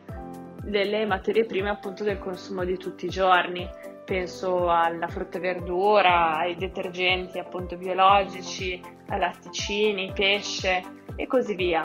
delle 0.63 1.05
materie 1.05 1.45
prime 1.45 1.69
appunto 1.69 2.03
del 2.03 2.19
consumo 2.19 2.63
di 2.63 2.77
tutti 2.77 3.05
i 3.05 3.09
giorni. 3.09 3.67
Penso 4.11 4.69
alla 4.69 5.07
frutta 5.07 5.37
e 5.37 5.39
verdura, 5.39 6.35
ai 6.35 6.57
detergenti 6.57 7.39
appunto 7.39 7.77
biologici, 7.77 8.77
ai 9.07 9.17
latticini, 9.17 10.11
pesce 10.13 10.83
e 11.15 11.25
così 11.27 11.55
via. 11.55 11.81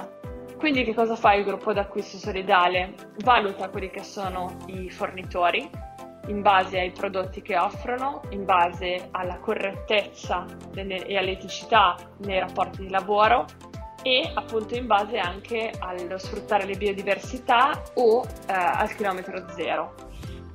Quindi 0.58 0.82
che 0.82 0.92
cosa 0.92 1.14
fa 1.14 1.34
il 1.34 1.44
gruppo 1.44 1.72
d'acquisto 1.72 2.16
solidale? 2.16 2.94
Valuta 3.18 3.68
quelli 3.68 3.90
che 3.90 4.02
sono 4.02 4.56
i 4.66 4.90
fornitori 4.90 5.70
in 6.26 6.42
base 6.42 6.80
ai 6.80 6.90
prodotti 6.90 7.42
che 7.42 7.56
offrono, 7.56 8.22
in 8.30 8.44
base 8.44 9.06
alla 9.12 9.38
correttezza 9.38 10.46
e 10.74 11.16
all'eticità 11.16 11.94
nei 12.24 12.40
rapporti 12.40 12.82
di 12.82 12.90
lavoro 12.90 13.44
e 14.02 14.32
appunto 14.34 14.74
in 14.74 14.88
base 14.88 15.18
anche 15.18 15.70
allo 15.78 16.18
sfruttare 16.18 16.64
le 16.64 16.76
biodiversità 16.76 17.82
o 17.94 18.24
eh, 18.24 18.52
al 18.52 18.92
chilometro 18.96 19.48
zero. 19.50 19.94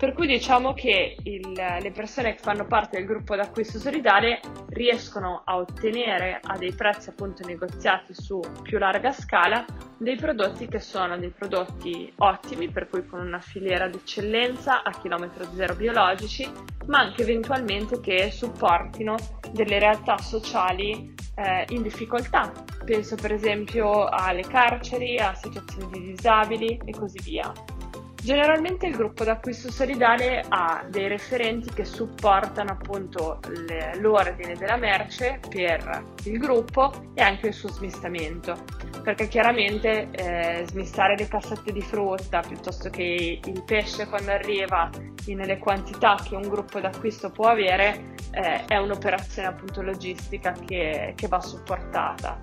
Per 0.01 0.13
cui 0.13 0.25
diciamo 0.25 0.73
che 0.73 1.15
il, 1.25 1.51
le 1.51 1.91
persone 1.91 2.33
che 2.33 2.41
fanno 2.41 2.65
parte 2.65 2.97
del 2.97 3.05
gruppo 3.05 3.35
d'acquisto 3.35 3.77
solidale 3.77 4.39
riescono 4.69 5.43
a 5.45 5.57
ottenere 5.57 6.39
a 6.41 6.57
dei 6.57 6.73
prezzi 6.73 7.09
appunto 7.09 7.45
negoziati 7.45 8.11
su 8.11 8.41
più 8.63 8.79
larga 8.79 9.11
scala 9.11 9.63
dei 9.99 10.15
prodotti 10.15 10.67
che 10.67 10.79
sono 10.79 11.19
dei 11.19 11.29
prodotti 11.29 12.11
ottimi, 12.17 12.71
per 12.71 12.89
cui 12.89 13.05
con 13.05 13.19
una 13.19 13.37
filiera 13.37 13.87
d'eccellenza 13.87 14.81
a 14.81 14.89
chilometro 14.89 15.43
zero 15.53 15.75
biologici, 15.75 16.51
ma 16.87 16.97
anche 16.97 17.21
eventualmente 17.21 17.99
che 17.99 18.31
supportino 18.31 19.17
delle 19.51 19.77
realtà 19.77 20.17
sociali 20.17 21.13
eh, 21.35 21.65
in 21.69 21.83
difficoltà. 21.83 22.51
Penso 22.83 23.15
per 23.17 23.33
esempio 23.33 24.05
alle 24.05 24.41
carceri, 24.41 25.19
a 25.19 25.35
situazioni 25.35 25.91
di 25.91 26.15
disabili 26.15 26.81
e 26.85 26.91
così 26.91 27.19
via. 27.21 27.53
Generalmente 28.23 28.85
il 28.85 28.95
gruppo 28.95 29.23
d'acquisto 29.23 29.71
solidale 29.71 30.43
ha 30.47 30.85
dei 30.87 31.07
referenti 31.07 31.73
che 31.73 31.83
supportano 31.83 32.69
appunto 32.69 33.39
le, 33.67 33.97
l'ordine 33.99 34.53
della 34.53 34.77
merce 34.77 35.39
per 35.49 36.03
il 36.25 36.37
gruppo 36.37 36.91
e 37.15 37.21
anche 37.23 37.47
il 37.47 37.53
suo 37.53 37.69
smistamento, 37.69 38.55
perché 39.01 39.27
chiaramente 39.27 40.09
eh, 40.11 40.63
smistare 40.67 41.15
le 41.17 41.27
cassette 41.27 41.71
di 41.71 41.81
frutta 41.81 42.41
piuttosto 42.41 42.91
che 42.91 43.39
il 43.43 43.63
pesce 43.63 44.07
quando 44.07 44.29
arriva 44.29 44.91
nelle 45.25 45.57
quantità 45.57 46.15
che 46.23 46.35
un 46.35 46.47
gruppo 46.47 46.79
d'acquisto 46.79 47.31
può 47.31 47.47
avere 47.47 48.13
eh, 48.31 48.65
è 48.65 48.77
un'operazione 48.77 49.47
appunto 49.47 49.81
logistica 49.81 50.51
che, 50.51 51.13
che 51.15 51.27
va 51.27 51.39
supportata. 51.39 52.37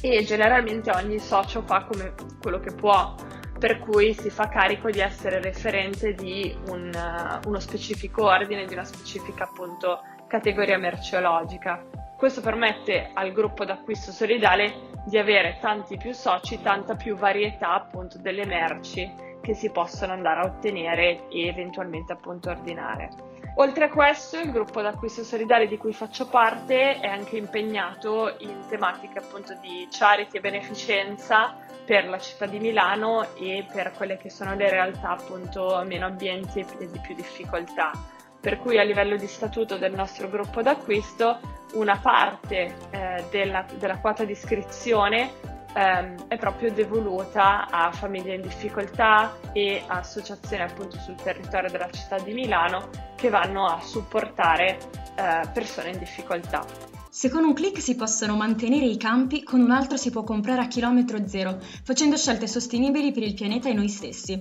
E 0.00 0.24
generalmente 0.24 0.90
ogni 0.90 1.18
socio 1.18 1.62
fa 1.62 1.84
come 1.84 2.14
quello 2.40 2.60
che 2.60 2.72
può 2.74 3.14
per 3.58 3.78
cui 3.78 4.12
si 4.12 4.30
fa 4.30 4.48
carico 4.48 4.90
di 4.90 5.00
essere 5.00 5.40
referente 5.40 6.12
di 6.14 6.56
un, 6.68 6.90
uh, 6.94 7.48
uno 7.48 7.58
specifico 7.58 8.24
ordine, 8.24 8.66
di 8.66 8.74
una 8.74 8.84
specifica 8.84 9.44
appunto 9.44 10.02
categoria 10.26 10.78
merceologica. 10.78 11.84
Questo 12.16 12.40
permette 12.40 13.10
al 13.14 13.32
gruppo 13.32 13.64
d'acquisto 13.64 14.10
solidale 14.10 14.94
di 15.06 15.18
avere 15.18 15.58
tanti 15.60 15.96
più 15.96 16.12
soci, 16.12 16.60
tanta 16.60 16.96
più 16.96 17.16
varietà 17.16 17.74
appunto 17.74 18.18
delle 18.18 18.44
merci 18.44 19.24
che 19.40 19.54
si 19.54 19.70
possono 19.70 20.12
andare 20.12 20.40
a 20.40 20.44
ottenere 20.46 21.28
e 21.28 21.46
eventualmente 21.46 22.12
appunto 22.12 22.50
ordinare. 22.50 23.10
Oltre 23.58 23.84
a 23.84 23.88
questo, 23.88 24.38
il 24.38 24.50
gruppo 24.50 24.82
d'acquisto 24.82 25.22
solidale 25.22 25.66
di 25.66 25.78
cui 25.78 25.92
faccio 25.92 26.28
parte 26.28 26.98
è 26.98 27.06
anche 27.06 27.36
impegnato 27.36 28.34
in 28.38 28.64
tematiche 28.68 29.18
appunto 29.18 29.54
di 29.60 29.86
charity 29.90 30.36
e 30.36 30.40
beneficenza 30.40 31.64
per 31.86 32.08
la 32.08 32.18
città 32.18 32.46
di 32.46 32.58
Milano 32.58 33.34
e 33.36 33.64
per 33.72 33.92
quelle 33.92 34.16
che 34.16 34.28
sono 34.28 34.54
le 34.54 34.68
realtà 34.68 35.10
appunto 35.10 35.82
meno 35.86 36.06
ambienti 36.06 36.66
e 36.78 36.90
di 36.90 36.98
più 36.98 37.14
difficoltà. 37.14 37.92
Per 38.40 38.58
cui 38.58 38.78
a 38.78 38.82
livello 38.82 39.16
di 39.16 39.26
statuto 39.26 39.78
del 39.78 39.94
nostro 39.94 40.28
gruppo 40.28 40.62
d'acquisto 40.62 41.38
una 41.74 41.96
parte 41.98 42.74
eh, 42.90 43.24
della, 43.30 43.64
della, 43.78 43.98
quota 43.98 44.24
di 44.24 44.32
iscrizione 44.32 45.32
ehm, 45.74 46.28
è 46.28 46.36
proprio 46.36 46.72
devoluta 46.72 47.68
a 47.68 47.90
famiglie 47.92 48.34
in 48.34 48.42
difficoltà 48.42 49.36
e 49.52 49.82
associazioni 49.86 50.62
appunto 50.62 50.98
sul 50.98 51.16
territorio 51.16 51.70
della 51.70 51.90
città 51.90 52.18
di 52.18 52.32
Milano 52.32 52.88
che 53.14 53.30
vanno 53.30 53.66
a 53.66 53.80
supportare 53.80 54.78
eh, 55.16 55.48
persone 55.52 55.90
in 55.90 55.98
difficoltà. 55.98 56.95
Se 57.16 57.30
con 57.30 57.44
un 57.44 57.54
clic 57.54 57.80
si 57.80 57.94
possono 57.94 58.36
mantenere 58.36 58.84
i 58.84 58.98
campi, 58.98 59.42
con 59.42 59.60
un 59.60 59.70
altro 59.70 59.96
si 59.96 60.10
può 60.10 60.22
comprare 60.22 60.60
a 60.60 60.68
chilometro 60.68 61.26
zero, 61.26 61.58
facendo 61.82 62.14
scelte 62.14 62.46
sostenibili 62.46 63.10
per 63.10 63.22
il 63.22 63.32
pianeta 63.32 63.70
e 63.70 63.72
noi 63.72 63.88
stessi. 63.88 64.38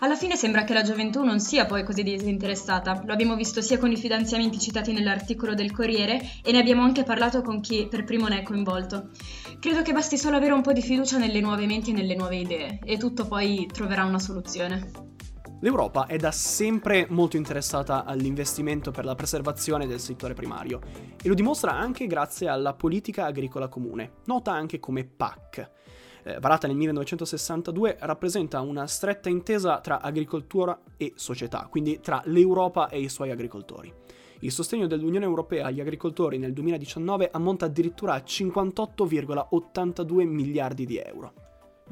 Alla 0.00 0.14
fine 0.14 0.36
sembra 0.36 0.64
che 0.64 0.74
la 0.74 0.82
gioventù 0.82 1.24
non 1.24 1.40
sia 1.40 1.64
poi 1.64 1.84
così 1.84 2.02
disinteressata, 2.02 3.00
lo 3.06 3.14
abbiamo 3.14 3.34
visto 3.34 3.62
sia 3.62 3.78
con 3.78 3.90
i 3.90 3.96
finanziamenti 3.96 4.58
citati 4.58 4.92
nell'articolo 4.92 5.54
del 5.54 5.72
Corriere 5.72 6.20
e 6.44 6.52
ne 6.52 6.58
abbiamo 6.58 6.82
anche 6.82 7.02
parlato 7.02 7.40
con 7.40 7.62
chi 7.62 7.86
per 7.88 8.04
primo 8.04 8.28
ne 8.28 8.40
è 8.40 8.42
coinvolto. 8.42 9.08
Credo 9.58 9.80
che 9.80 9.94
basti 9.94 10.18
solo 10.18 10.36
avere 10.36 10.52
un 10.52 10.60
po' 10.60 10.74
di 10.74 10.82
fiducia 10.82 11.16
nelle 11.16 11.40
nuove 11.40 11.64
menti 11.64 11.92
e 11.92 11.94
nelle 11.94 12.14
nuove 12.14 12.36
idee 12.36 12.78
e 12.84 12.98
tutto 12.98 13.26
poi 13.26 13.66
troverà 13.72 14.04
una 14.04 14.18
soluzione. 14.18 15.11
L'Europa 15.62 16.06
è 16.06 16.16
da 16.16 16.32
sempre 16.32 17.06
molto 17.10 17.36
interessata 17.36 18.04
all'investimento 18.04 18.90
per 18.90 19.04
la 19.04 19.14
preservazione 19.14 19.86
del 19.86 20.00
settore 20.00 20.34
primario 20.34 20.80
e 21.22 21.28
lo 21.28 21.34
dimostra 21.34 21.70
anche 21.70 22.08
grazie 22.08 22.48
alla 22.48 22.74
politica 22.74 23.26
agricola 23.26 23.68
comune, 23.68 24.14
nota 24.24 24.50
anche 24.50 24.80
come 24.80 25.04
PAC. 25.04 25.70
Eh, 26.24 26.40
varata 26.40 26.66
nel 26.66 26.74
1962, 26.74 27.98
rappresenta 28.00 28.60
una 28.60 28.88
stretta 28.88 29.28
intesa 29.28 29.78
tra 29.78 30.00
agricoltura 30.00 30.76
e 30.96 31.12
società, 31.14 31.68
quindi 31.70 32.00
tra 32.00 32.20
l'Europa 32.24 32.88
e 32.88 32.98
i 32.98 33.08
suoi 33.08 33.30
agricoltori. 33.30 33.94
Il 34.40 34.50
sostegno 34.50 34.88
dell'Unione 34.88 35.26
Europea 35.26 35.66
agli 35.66 35.80
agricoltori 35.80 36.38
nel 36.38 36.52
2019 36.52 37.28
ammonta 37.30 37.66
addirittura 37.66 38.14
a 38.14 38.24
58,82 38.26 40.26
miliardi 40.26 40.86
di 40.86 40.98
euro. 40.98 41.41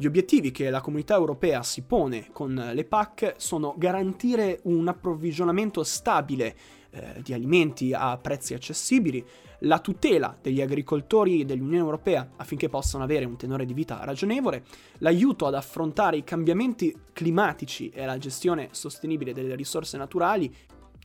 Gli 0.00 0.07
obiettivi 0.07 0.50
che 0.50 0.71
la 0.71 0.80
comunità 0.80 1.14
europea 1.14 1.62
si 1.62 1.83
pone 1.83 2.28
con 2.33 2.54
le 2.54 2.85
PAC 2.85 3.35
sono 3.37 3.75
garantire 3.76 4.61
un 4.62 4.88
approvvigionamento 4.88 5.85
stabile 5.85 6.57
eh, 6.88 7.21
di 7.23 7.35
alimenti 7.35 7.92
a 7.92 8.16
prezzi 8.16 8.54
accessibili, 8.54 9.23
la 9.59 9.78
tutela 9.78 10.35
degli 10.40 10.62
agricoltori 10.62 11.45
dell'Unione 11.45 11.85
Europea 11.85 12.30
affinché 12.37 12.71
possano 12.71 13.04
avere 13.04 13.26
un 13.26 13.37
tenore 13.37 13.66
di 13.66 13.75
vita 13.75 14.02
ragionevole, 14.02 14.64
l'aiuto 15.00 15.45
ad 15.45 15.54
affrontare 15.54 16.16
i 16.16 16.25
cambiamenti 16.25 16.97
climatici 17.12 17.90
e 17.90 18.07
la 18.07 18.16
gestione 18.16 18.69
sostenibile 18.71 19.35
delle 19.35 19.54
risorse 19.54 19.99
naturali 19.99 20.50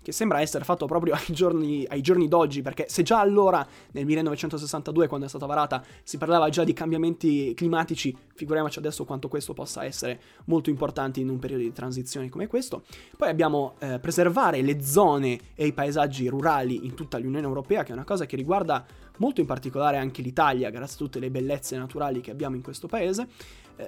che 0.05 0.11
sembra 0.11 0.39
essere 0.39 0.63
fatto 0.63 0.85
proprio 0.85 1.15
ai 1.15 1.33
giorni, 1.33 1.83
ai 1.89 2.01
giorni 2.01 2.27
d'oggi, 2.27 2.61
perché 2.61 2.85
se 2.87 3.01
già 3.01 3.19
allora, 3.19 3.65
nel 3.93 4.05
1962, 4.05 5.07
quando 5.07 5.25
è 5.25 5.29
stata 5.29 5.47
varata, 5.47 5.83
si 6.03 6.19
parlava 6.19 6.47
già 6.49 6.63
di 6.63 6.73
cambiamenti 6.73 7.55
climatici, 7.55 8.15
figuriamoci 8.35 8.77
adesso 8.77 9.03
quanto 9.03 9.27
questo 9.27 9.55
possa 9.55 9.83
essere 9.83 10.21
molto 10.45 10.69
importante 10.69 11.21
in 11.21 11.29
un 11.29 11.39
periodo 11.39 11.63
di 11.63 11.73
transizione 11.73 12.29
come 12.29 12.45
questo. 12.45 12.83
Poi 13.17 13.29
abbiamo 13.29 13.77
eh, 13.79 13.97
preservare 13.97 14.61
le 14.61 14.79
zone 14.83 15.39
e 15.55 15.65
i 15.65 15.73
paesaggi 15.73 16.27
rurali 16.27 16.85
in 16.85 16.93
tutta 16.93 17.17
l'Unione 17.17 17.47
Europea, 17.47 17.81
che 17.81 17.89
è 17.89 17.95
una 17.95 18.03
cosa 18.03 18.27
che 18.27 18.35
riguarda 18.35 18.85
molto 19.17 19.41
in 19.41 19.47
particolare 19.47 19.97
anche 19.97 20.21
l'Italia, 20.21 20.69
grazie 20.69 20.97
a 20.97 20.97
tutte 20.99 21.17
le 21.17 21.31
bellezze 21.31 21.77
naturali 21.77 22.21
che 22.21 22.29
abbiamo 22.29 22.55
in 22.55 22.61
questo 22.61 22.87
paese 22.87 23.27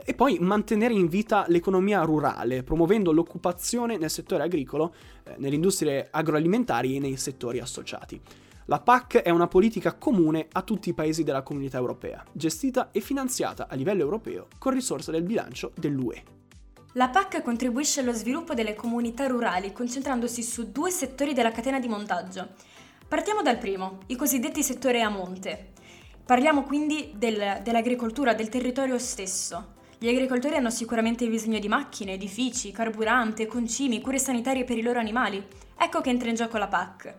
e 0.04 0.14
poi 0.14 0.38
mantenere 0.40 0.94
in 0.94 1.08
vita 1.08 1.46
l'economia 1.48 2.02
rurale, 2.02 2.64
promuovendo 2.64 3.12
l'occupazione 3.12 3.98
nel 3.98 4.10
settore 4.10 4.44
agricolo, 4.44 4.94
eh, 5.24 5.36
nelle 5.38 5.56
industrie 5.56 6.08
agroalimentari 6.12 6.96
e 6.96 7.00
nei 7.00 7.18
settori 7.18 7.60
associati. 7.60 8.20
La 8.70 8.82
PAC 8.82 9.20
è 9.20 9.30
una 9.30 9.48
politica 9.48 9.94
comune 9.94 10.48
a 10.52 10.62
tutti 10.62 10.90
i 10.90 10.94
paesi 10.94 11.24
della 11.24 11.42
comunità 11.42 11.78
europea, 11.78 12.22
gestita 12.34 12.90
e 12.92 13.00
finanziata 13.00 13.68
a 13.70 13.76
livello 13.76 14.02
europeo 14.02 14.48
con 14.58 14.74
risorse 14.74 15.10
del 15.10 15.24
bilancio 15.24 15.72
dell'UE. 15.74 16.24
La 16.94 17.08
PAC 17.08 17.42
contribuisce 17.44 18.02
allo 18.02 18.12
sviluppo 18.12 18.54
delle 18.54 18.76
comunità 18.76 19.26
rurali 19.28 19.72
concentrandosi 19.72 20.44
su 20.44 20.72
due 20.72 20.90
settori 20.90 21.34
della 21.34 21.52
catena 21.52 21.80
di 21.80 21.88
montaggio. 21.88 22.50
Partiamo 23.08 23.42
dal 23.42 23.58
primo, 23.58 24.00
i 24.08 24.18
cosiddetti 24.18 24.62
settori 24.62 25.02
a 25.02 25.08
monte. 25.08 25.74
Parliamo 26.26 26.64
quindi 26.64 27.14
del, 27.16 27.62
dell'agricoltura, 27.64 28.34
del 28.34 28.50
territorio 28.50 28.98
stesso. 28.98 29.76
Gli 30.00 30.10
agricoltori 30.10 30.56
hanno 30.56 30.70
sicuramente 30.70 31.28
bisogno 31.28 31.58
di 31.58 31.68
macchine, 31.68 32.14
edifici, 32.14 32.72
carburante, 32.72 33.48
concimi, 33.48 34.00
cure 34.00 34.20
sanitarie 34.20 34.64
per 34.64 34.78
i 34.78 34.84
loro 34.84 35.00
animali. 35.00 35.44
Ecco 35.76 36.02
che 36.02 36.12
entra 36.12 36.30
in 36.30 36.36
gioco 36.36 36.60
la 36.60 36.68
PAC. 36.68 37.16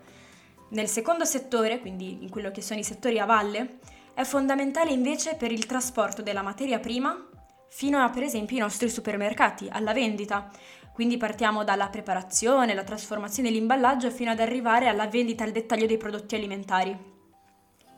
Nel 0.71 0.87
secondo 0.87 1.25
settore, 1.25 1.81
quindi 1.81 2.23
in 2.23 2.31
quello 2.31 2.53
che 2.53 2.63
sono 2.63 2.79
i 2.79 2.85
settori 2.85 3.19
a 3.19 3.25
valle, 3.25 3.79
è 4.15 4.23
fondamentale 4.23 4.93
invece 4.93 5.35
per 5.35 5.51
il 5.51 5.67
trasporto 5.67 6.23
della 6.23 6.43
materia 6.43 6.79
prima 6.79 7.21
fino 7.69 7.99
a 7.99 8.11
per 8.11 8.23
esempio 8.23 8.57
i 8.57 8.61
nostri 8.61 8.89
supermercati, 8.89 9.69
alla 9.69 9.93
vendita. 9.93 10.49
Quindi 10.93 11.17
partiamo 11.17 11.65
dalla 11.65 11.89
preparazione, 11.89 12.75
la 12.75 12.85
trasformazione 12.85 13.49
e 13.49 13.53
l'imballaggio 13.53 14.09
fino 14.11 14.31
ad 14.31 14.39
arrivare 14.39 14.87
alla 14.87 15.09
vendita 15.09 15.43
al 15.43 15.51
dettaglio 15.51 15.87
dei 15.87 15.97
prodotti 15.97 16.37
alimentari. 16.37 17.18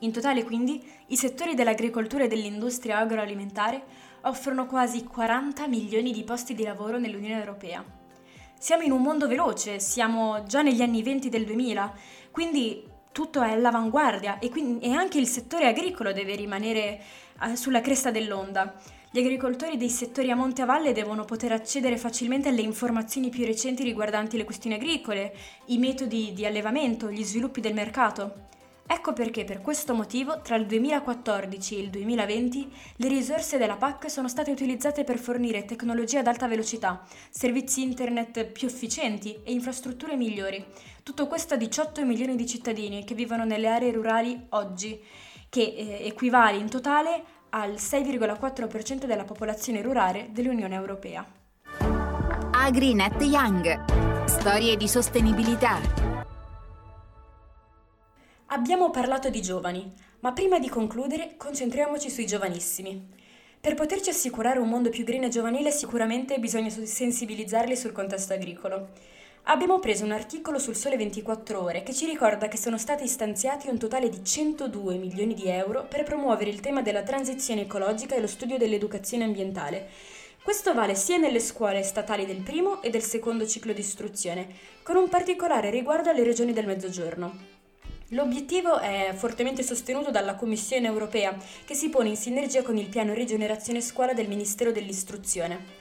In 0.03 0.11
totale 0.11 0.43
quindi 0.43 0.83
i 1.07 1.15
settori 1.15 1.53
dell'agricoltura 1.53 2.23
e 2.23 2.27
dell'industria 2.27 2.97
agroalimentare 2.97 3.83
offrono 4.21 4.65
quasi 4.65 5.03
40 5.03 5.67
milioni 5.67 6.11
di 6.11 6.23
posti 6.23 6.55
di 6.55 6.63
lavoro 6.63 6.97
nell'Unione 6.97 7.39
Europea. 7.39 7.83
Siamo 8.57 8.83
in 8.83 8.91
un 8.91 9.01
mondo 9.01 9.27
veloce, 9.27 9.79
siamo 9.79 10.43
già 10.45 10.63
negli 10.63 10.81
anni 10.81 11.03
20 11.03 11.29
del 11.29 11.45
2000, 11.45 11.93
quindi 12.31 12.83
tutto 13.11 13.41
è 13.43 13.51
all'avanguardia 13.51 14.39
e, 14.39 14.49
quindi, 14.49 14.85
e 14.85 14.91
anche 14.91 15.19
il 15.19 15.27
settore 15.27 15.67
agricolo 15.67 16.13
deve 16.13 16.35
rimanere 16.35 17.01
eh, 17.43 17.55
sulla 17.55 17.81
cresta 17.81 18.09
dell'onda. 18.09 18.73
Gli 19.11 19.19
agricoltori 19.19 19.77
dei 19.77 19.89
settori 19.89 20.31
a 20.31 20.35
monte 20.35 20.63
a 20.63 20.65
valle 20.65 20.93
devono 20.93 21.25
poter 21.25 21.51
accedere 21.51 21.97
facilmente 21.97 22.49
alle 22.49 22.61
informazioni 22.61 23.29
più 23.29 23.45
recenti 23.45 23.83
riguardanti 23.83 24.37
le 24.37 24.45
questioni 24.45 24.77
agricole, 24.77 25.35
i 25.65 25.77
metodi 25.77 26.31
di 26.33 26.45
allevamento, 26.45 27.11
gli 27.11 27.23
sviluppi 27.23 27.61
del 27.61 27.73
mercato. 27.73 28.60
Ecco 28.93 29.13
perché 29.13 29.45
per 29.45 29.61
questo 29.61 29.93
motivo 29.93 30.41
tra 30.41 30.57
il 30.57 30.65
2014 30.65 31.77
e 31.77 31.79
il 31.79 31.89
2020 31.91 32.73
le 32.97 33.07
risorse 33.07 33.57
della 33.57 33.77
PAC 33.77 34.11
sono 34.11 34.27
state 34.27 34.51
utilizzate 34.51 35.05
per 35.05 35.17
fornire 35.17 35.63
tecnologie 35.63 36.17
ad 36.17 36.27
alta 36.27 36.45
velocità, 36.45 37.01
servizi 37.29 37.83
internet 37.83 38.43
più 38.43 38.67
efficienti 38.67 39.39
e 39.45 39.53
infrastrutture 39.53 40.17
migliori. 40.17 40.61
Tutto 41.03 41.27
questo 41.27 41.53
a 41.53 41.57
18 41.57 42.03
milioni 42.05 42.35
di 42.35 42.45
cittadini 42.45 43.05
che 43.05 43.15
vivono 43.15 43.45
nelle 43.45 43.69
aree 43.69 43.93
rurali 43.93 44.47
oggi, 44.49 45.01
che 45.47 45.61
eh, 45.61 46.05
equivale 46.05 46.57
in 46.57 46.69
totale 46.69 47.23
al 47.51 47.75
6,4% 47.75 49.05
della 49.05 49.23
popolazione 49.23 49.81
rurale 49.81 50.27
dell'Unione 50.31 50.75
Europea. 50.75 51.25
AgriNet 52.51 53.21
Young. 53.21 54.25
Storie 54.25 54.75
di 54.75 54.89
sostenibilità. 54.89 56.10
Abbiamo 58.53 58.89
parlato 58.89 59.29
di 59.29 59.41
giovani, 59.41 59.89
ma 60.19 60.33
prima 60.33 60.59
di 60.59 60.67
concludere 60.67 61.35
concentriamoci 61.37 62.09
sui 62.09 62.25
giovanissimi. 62.25 63.01
Per 63.61 63.75
poterci 63.75 64.09
assicurare 64.09 64.59
un 64.59 64.67
mondo 64.67 64.89
più 64.89 65.05
green 65.05 65.23
e 65.23 65.29
giovanile 65.29 65.71
sicuramente 65.71 66.37
bisogna 66.37 66.69
sensibilizzarli 66.69 67.77
sul 67.77 67.93
contesto 67.93 68.33
agricolo. 68.33 68.89
Abbiamo 69.43 69.79
preso 69.79 70.03
un 70.03 70.11
articolo 70.11 70.59
sul 70.59 70.75
Sole 70.75 70.97
24 70.97 71.63
Ore 71.63 71.81
che 71.83 71.93
ci 71.93 72.05
ricorda 72.05 72.49
che 72.49 72.57
sono 72.57 72.77
stati 72.77 73.07
stanziati 73.07 73.69
un 73.69 73.77
totale 73.77 74.09
di 74.09 74.21
102 74.21 74.97
milioni 74.97 75.33
di 75.33 75.47
euro 75.47 75.85
per 75.87 76.03
promuovere 76.03 76.49
il 76.49 76.59
tema 76.59 76.81
della 76.81 77.03
transizione 77.03 77.61
ecologica 77.61 78.15
e 78.15 78.19
lo 78.19 78.27
studio 78.27 78.57
dell'educazione 78.57 79.23
ambientale. 79.23 79.87
Questo 80.43 80.73
vale 80.73 80.95
sia 80.95 81.15
nelle 81.15 81.39
scuole 81.39 81.83
statali 81.83 82.25
del 82.25 82.41
primo 82.41 82.81
e 82.81 82.89
del 82.89 83.03
secondo 83.03 83.47
ciclo 83.47 83.71
di 83.71 83.79
istruzione, 83.79 84.47
con 84.83 84.97
un 84.97 85.07
particolare 85.07 85.69
riguardo 85.69 86.09
alle 86.09 86.25
regioni 86.25 86.51
del 86.51 86.65
Mezzogiorno. 86.65 87.59
L'obiettivo 88.13 88.77
è 88.77 89.13
fortemente 89.15 89.63
sostenuto 89.63 90.11
dalla 90.11 90.35
Commissione 90.35 90.85
europea, 90.85 91.33
che 91.63 91.73
si 91.75 91.87
pone 91.87 92.09
in 92.09 92.17
sinergia 92.17 92.61
con 92.61 92.75
il 92.75 92.89
piano 92.89 93.13
Rigenerazione 93.13 93.79
Scuola 93.79 94.11
del 94.11 94.27
Ministero 94.27 94.73
dell'Istruzione. 94.73 95.79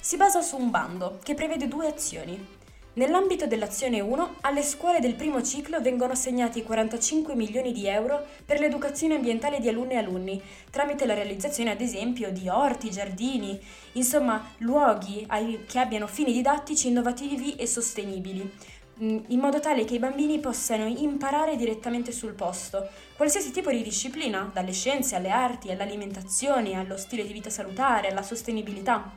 Si 0.00 0.16
basa 0.16 0.40
su 0.40 0.56
un 0.56 0.70
bando 0.70 1.18
che 1.22 1.34
prevede 1.34 1.68
due 1.68 1.86
azioni. 1.86 2.56
Nell'ambito 2.94 3.46
dell'azione 3.46 4.00
1, 4.00 4.36
alle 4.40 4.62
scuole 4.62 4.98
del 4.98 5.14
primo 5.14 5.42
ciclo 5.42 5.80
vengono 5.80 6.12
assegnati 6.12 6.62
45 6.62 7.36
milioni 7.36 7.72
di 7.72 7.86
euro 7.86 8.26
per 8.44 8.58
l'educazione 8.58 9.14
ambientale 9.14 9.60
di 9.60 9.68
alunne 9.68 9.92
e 9.92 9.98
alunni, 9.98 10.42
tramite 10.70 11.06
la 11.06 11.14
realizzazione 11.14 11.70
ad 11.70 11.80
esempio 11.80 12.32
di 12.32 12.48
orti, 12.48 12.90
giardini, 12.90 13.60
insomma 13.92 14.52
luoghi 14.58 15.28
che 15.68 15.78
abbiano 15.78 16.06
fini 16.06 16.32
didattici 16.32 16.88
innovativi 16.88 17.54
e 17.54 17.66
sostenibili, 17.66 18.52
in 19.00 19.38
modo 19.38 19.60
tale 19.60 19.84
che 19.84 19.94
i 19.94 19.98
bambini 19.98 20.40
possano 20.40 20.86
imparare 20.86 21.56
direttamente 21.56 22.12
sul 22.12 22.32
posto, 22.32 22.88
qualsiasi 23.16 23.50
tipo 23.50 23.70
di 23.70 23.82
disciplina, 23.82 24.50
dalle 24.52 24.72
scienze 24.72 25.16
alle 25.16 25.30
arti, 25.30 25.70
all'alimentazione, 25.70 26.74
allo 26.74 26.96
stile 26.96 27.26
di 27.26 27.32
vita 27.32 27.50
salutare, 27.50 28.08
alla 28.08 28.22
sostenibilità. 28.22 29.16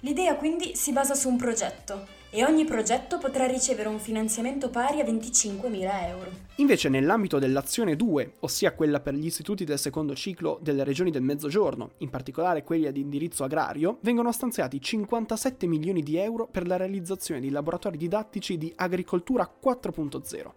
L'idea 0.00 0.36
quindi 0.36 0.76
si 0.76 0.92
basa 0.92 1.14
su 1.14 1.28
un 1.28 1.36
progetto 1.36 2.23
e 2.34 2.44
ogni 2.44 2.64
progetto 2.64 3.18
potrà 3.18 3.46
ricevere 3.46 3.88
un 3.88 4.00
finanziamento 4.00 4.68
pari 4.68 4.98
a 4.98 5.04
25.000 5.04 6.08
euro. 6.08 6.30
Invece 6.56 6.88
nell'ambito 6.88 7.38
dell'azione 7.38 7.94
2, 7.94 8.32
ossia 8.40 8.72
quella 8.72 8.98
per 8.98 9.14
gli 9.14 9.26
istituti 9.26 9.64
del 9.64 9.78
secondo 9.78 10.16
ciclo 10.16 10.58
delle 10.60 10.82
regioni 10.82 11.12
del 11.12 11.22
Mezzogiorno, 11.22 11.92
in 11.98 12.10
particolare 12.10 12.64
quelli 12.64 12.88
ad 12.88 12.96
indirizzo 12.96 13.44
agrario, 13.44 13.98
vengono 14.00 14.32
stanziati 14.32 14.80
57 14.80 15.68
milioni 15.68 16.02
di 16.02 16.16
euro 16.16 16.48
per 16.48 16.66
la 16.66 16.76
realizzazione 16.76 17.40
di 17.40 17.50
laboratori 17.50 17.96
didattici 17.96 18.58
di 18.58 18.72
agricoltura 18.74 19.48
4.0. 19.62 20.50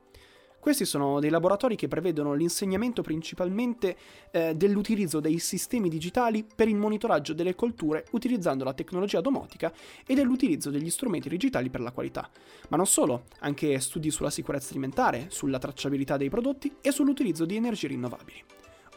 Questi 0.67 0.84
sono 0.84 1.21
dei 1.21 1.30
laboratori 1.30 1.77
che 1.77 1.88
prevedono 1.88 2.34
l'insegnamento 2.34 3.01
principalmente 3.01 3.95
eh, 4.32 4.53
dell'utilizzo 4.53 5.21
dei 5.21 5.39
sistemi 5.39 5.88
digitali 5.88 6.43
per 6.43 6.67
il 6.67 6.75
monitoraggio 6.75 7.32
delle 7.32 7.56
colture 7.56 8.03
utilizzando 8.12 8.65
la 8.65 8.73
tecnologia 8.73 9.21
domotica 9.21 9.71
e 10.06 10.13
dell'utilizzo 10.13 10.69
degli 10.69 10.89
strumenti 10.89 11.30
digitali 11.30 11.69
per 11.69 11.80
la 11.80 11.93
qualità. 11.93 12.30
Ma 12.67 12.75
non 12.75 12.86
solo, 12.86 13.27
anche 13.39 13.80
studi 13.80 14.12
sulla 14.12 14.30
sicurezza 14.30 14.71
alimentare, 14.71 15.27
sulla 15.30 15.58
tracciabilità 15.58 16.17
dei 16.17 16.27
prodotti 16.27 16.75
e 16.82 16.91
sull'utilizzo 16.91 17.45
di 17.45 17.56
energie 17.56 17.88
rinnovabili. 17.88 18.43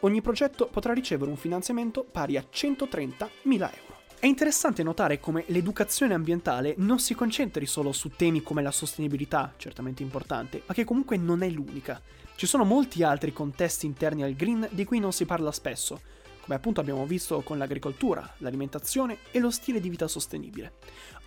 Ogni 0.01 0.21
progetto 0.21 0.67
potrà 0.67 0.91
ricevere 0.91 1.31
un 1.31 1.37
finanziamento 1.37 2.03
pari 2.03 2.35
a 2.35 2.45
130.000 2.51 3.49
euro. 3.49 4.00
È 4.21 4.27
interessante 4.27 4.83
notare 4.83 5.19
come 5.19 5.45
l'educazione 5.47 6.13
ambientale 6.13 6.75
non 6.77 6.99
si 6.99 7.15
concentri 7.15 7.65
solo 7.65 7.91
su 7.91 8.09
temi 8.09 8.43
come 8.43 8.61
la 8.61 8.69
sostenibilità, 8.69 9.55
certamente 9.57 10.03
importante, 10.03 10.61
ma 10.67 10.75
che 10.75 10.83
comunque 10.83 11.17
non 11.17 11.41
è 11.41 11.49
l'unica. 11.49 11.99
Ci 12.35 12.45
sono 12.45 12.63
molti 12.63 13.01
altri 13.01 13.33
contesti 13.33 13.87
interni 13.87 14.21
al 14.21 14.35
green 14.35 14.69
di 14.69 14.85
cui 14.85 14.99
non 14.99 15.11
si 15.11 15.25
parla 15.25 15.51
spesso, 15.51 16.01
come 16.41 16.53
appunto 16.53 16.79
abbiamo 16.79 17.07
visto 17.07 17.41
con 17.41 17.57
l'agricoltura, 17.57 18.35
l'alimentazione 18.37 19.17
e 19.31 19.39
lo 19.39 19.49
stile 19.49 19.79
di 19.79 19.89
vita 19.89 20.07
sostenibile. 20.07 20.73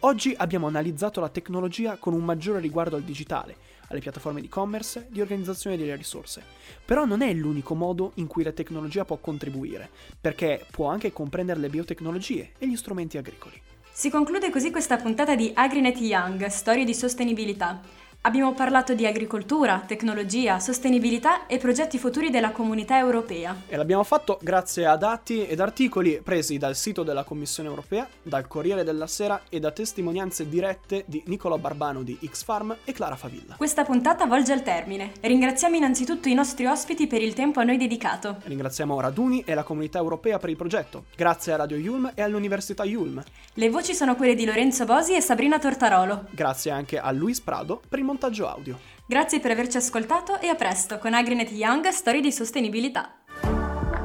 Oggi 0.01 0.33
abbiamo 0.37 0.69
analizzato 0.69 1.19
la 1.19 1.31
tecnologia 1.31 1.97
con 1.97 2.13
un 2.13 2.23
maggiore 2.23 2.61
riguardo 2.61 2.95
al 2.95 3.03
digitale, 3.03 3.57
alle 3.89 4.01
piattaforme 4.01 4.41
di 4.41 4.47
e-commerce, 4.47 5.07
di 5.09 5.21
organizzazione 5.21 5.77
delle 5.77 5.97
risorse. 5.97 6.43
Però 6.85 7.05
non 7.05 7.23
è 7.23 7.33
l'unico 7.33 7.75
modo 7.75 8.13
in 8.17 8.27
cui 8.27 8.43
la 8.43 8.53
tecnologia 8.53 9.05
può 9.05 9.17
contribuire, 9.17 9.91
perché 10.21 10.65
può 10.71 10.89
anche 10.89 11.13
comprendere 11.13 11.61
le 11.61 11.69
biotecnologie 11.69 12.53
e 12.59 12.69
gli 12.69 12.77
strumenti 12.77 13.17
agricoli. 13.19 13.61
Si 13.91 14.11
conclude 14.11 14.51
così 14.51 14.71
questa 14.73 14.97
puntata 14.97 15.37
di 15.37 15.53
AgriNet 15.55 16.01
Young, 16.01 16.47
storie 16.47 16.85
di 16.85 16.95
sostenibilità. 16.95 17.81
Abbiamo 18.27 18.55
parlato 18.55 18.95
di 18.95 19.05
agricoltura, 19.05 19.85
tecnologia, 19.87 20.59
sostenibilità 20.59 21.47
e 21.47 21.59
progetti 21.59 21.99
futuri 21.99 22.31
della 22.31 22.53
comunità 22.53 22.97
europea. 22.97 23.55
E 23.69 23.77
l'abbiamo 23.77 24.03
fatto 24.03 24.39
grazie 24.41 24.87
a 24.87 24.97
dati 24.97 25.47
ed 25.47 25.61
articoli 25.61 26.23
presi 26.25 26.57
dal 26.57 26.75
sito 26.75 27.03
della 27.03 27.25
Commissione 27.25 27.69
europea, 27.69 28.09
dal 28.23 28.49
Corriere 28.49 28.83
della 28.83 29.07
Sera 29.07 29.43
e 29.51 29.61
da 29.61 29.73
testimonianze 29.73 30.49
dirette 30.49 31.05
di 31.07 31.23
Nicola 31.27 31.59
Barbano 31.59 32.03
di 32.03 32.19
X-Farm 32.25 32.75
e 32.85 32.93
Clara 32.93 33.15
Favilla. 33.15 33.57
Questa 33.59 33.85
puntata 33.85 34.25
volge 34.25 34.55
al 34.55 34.63
termine. 34.63 35.13
Ringraziamo 35.21 35.77
innanzitutto 35.77 36.31
i 36.31 36.35
nostri 36.35 36.65
ospiti 36.65 37.07
per 37.07 37.21
il 37.21 37.35
tempo 37.35 37.61
a 37.61 37.65
noi 37.65 37.77
dedicato. 37.77 38.37
Ringraziamo 38.45 38.99
Raduni 38.99 39.43
e 39.45 39.53
la 39.53 39.65
comunità 39.65 39.99
europea 39.99 40.39
per 40.39 40.49
il 40.49 40.57
progetto. 40.57 41.05
Grazie 41.15 41.53
a 41.53 41.57
Radio 41.57 41.77
Yulm 41.77 42.13
e 42.15 42.23
all'Università 42.23 42.85
Yulm. 42.85 43.23
Le 43.53 43.69
voci 43.69 43.95
sono 43.95 44.17
quelle 44.17 44.35
di 44.35 44.47
Lorenzo 44.47 44.87
Bosi 44.87 45.15
e 45.15 45.21
Sabrina 45.21 45.59
Tortarolo. 45.59 46.29
Grazie 46.31 46.71
anche 46.71 46.99
a 46.99 47.11
Luis 47.11 47.43
Prado 47.43 47.83
il 48.14 48.14
montaggio 48.15 48.49
audio. 48.49 48.79
Grazie 49.07 49.41
per 49.41 49.51
averci 49.51 49.77
ascoltato 49.77 50.41
e 50.41 50.47
a 50.47 50.55
presto 50.55 50.99
con 50.99 51.15
AgriNet 51.15 51.51
Young 51.51 51.89
Storie 51.89 52.21
di 52.21 52.33
sostenibilità. 52.33 53.17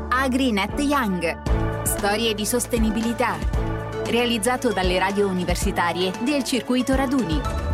AgriNet 0.09 0.79
Young 0.79 1.83
Storie 1.83 2.33
di 2.33 2.45
sostenibilità. 2.45 3.37
Realizzato 4.05 4.73
dalle 4.73 4.97
radio 4.97 5.27
universitarie 5.27 6.11
del 6.23 6.43
circuito 6.43 6.95
Raduni. 6.95 7.68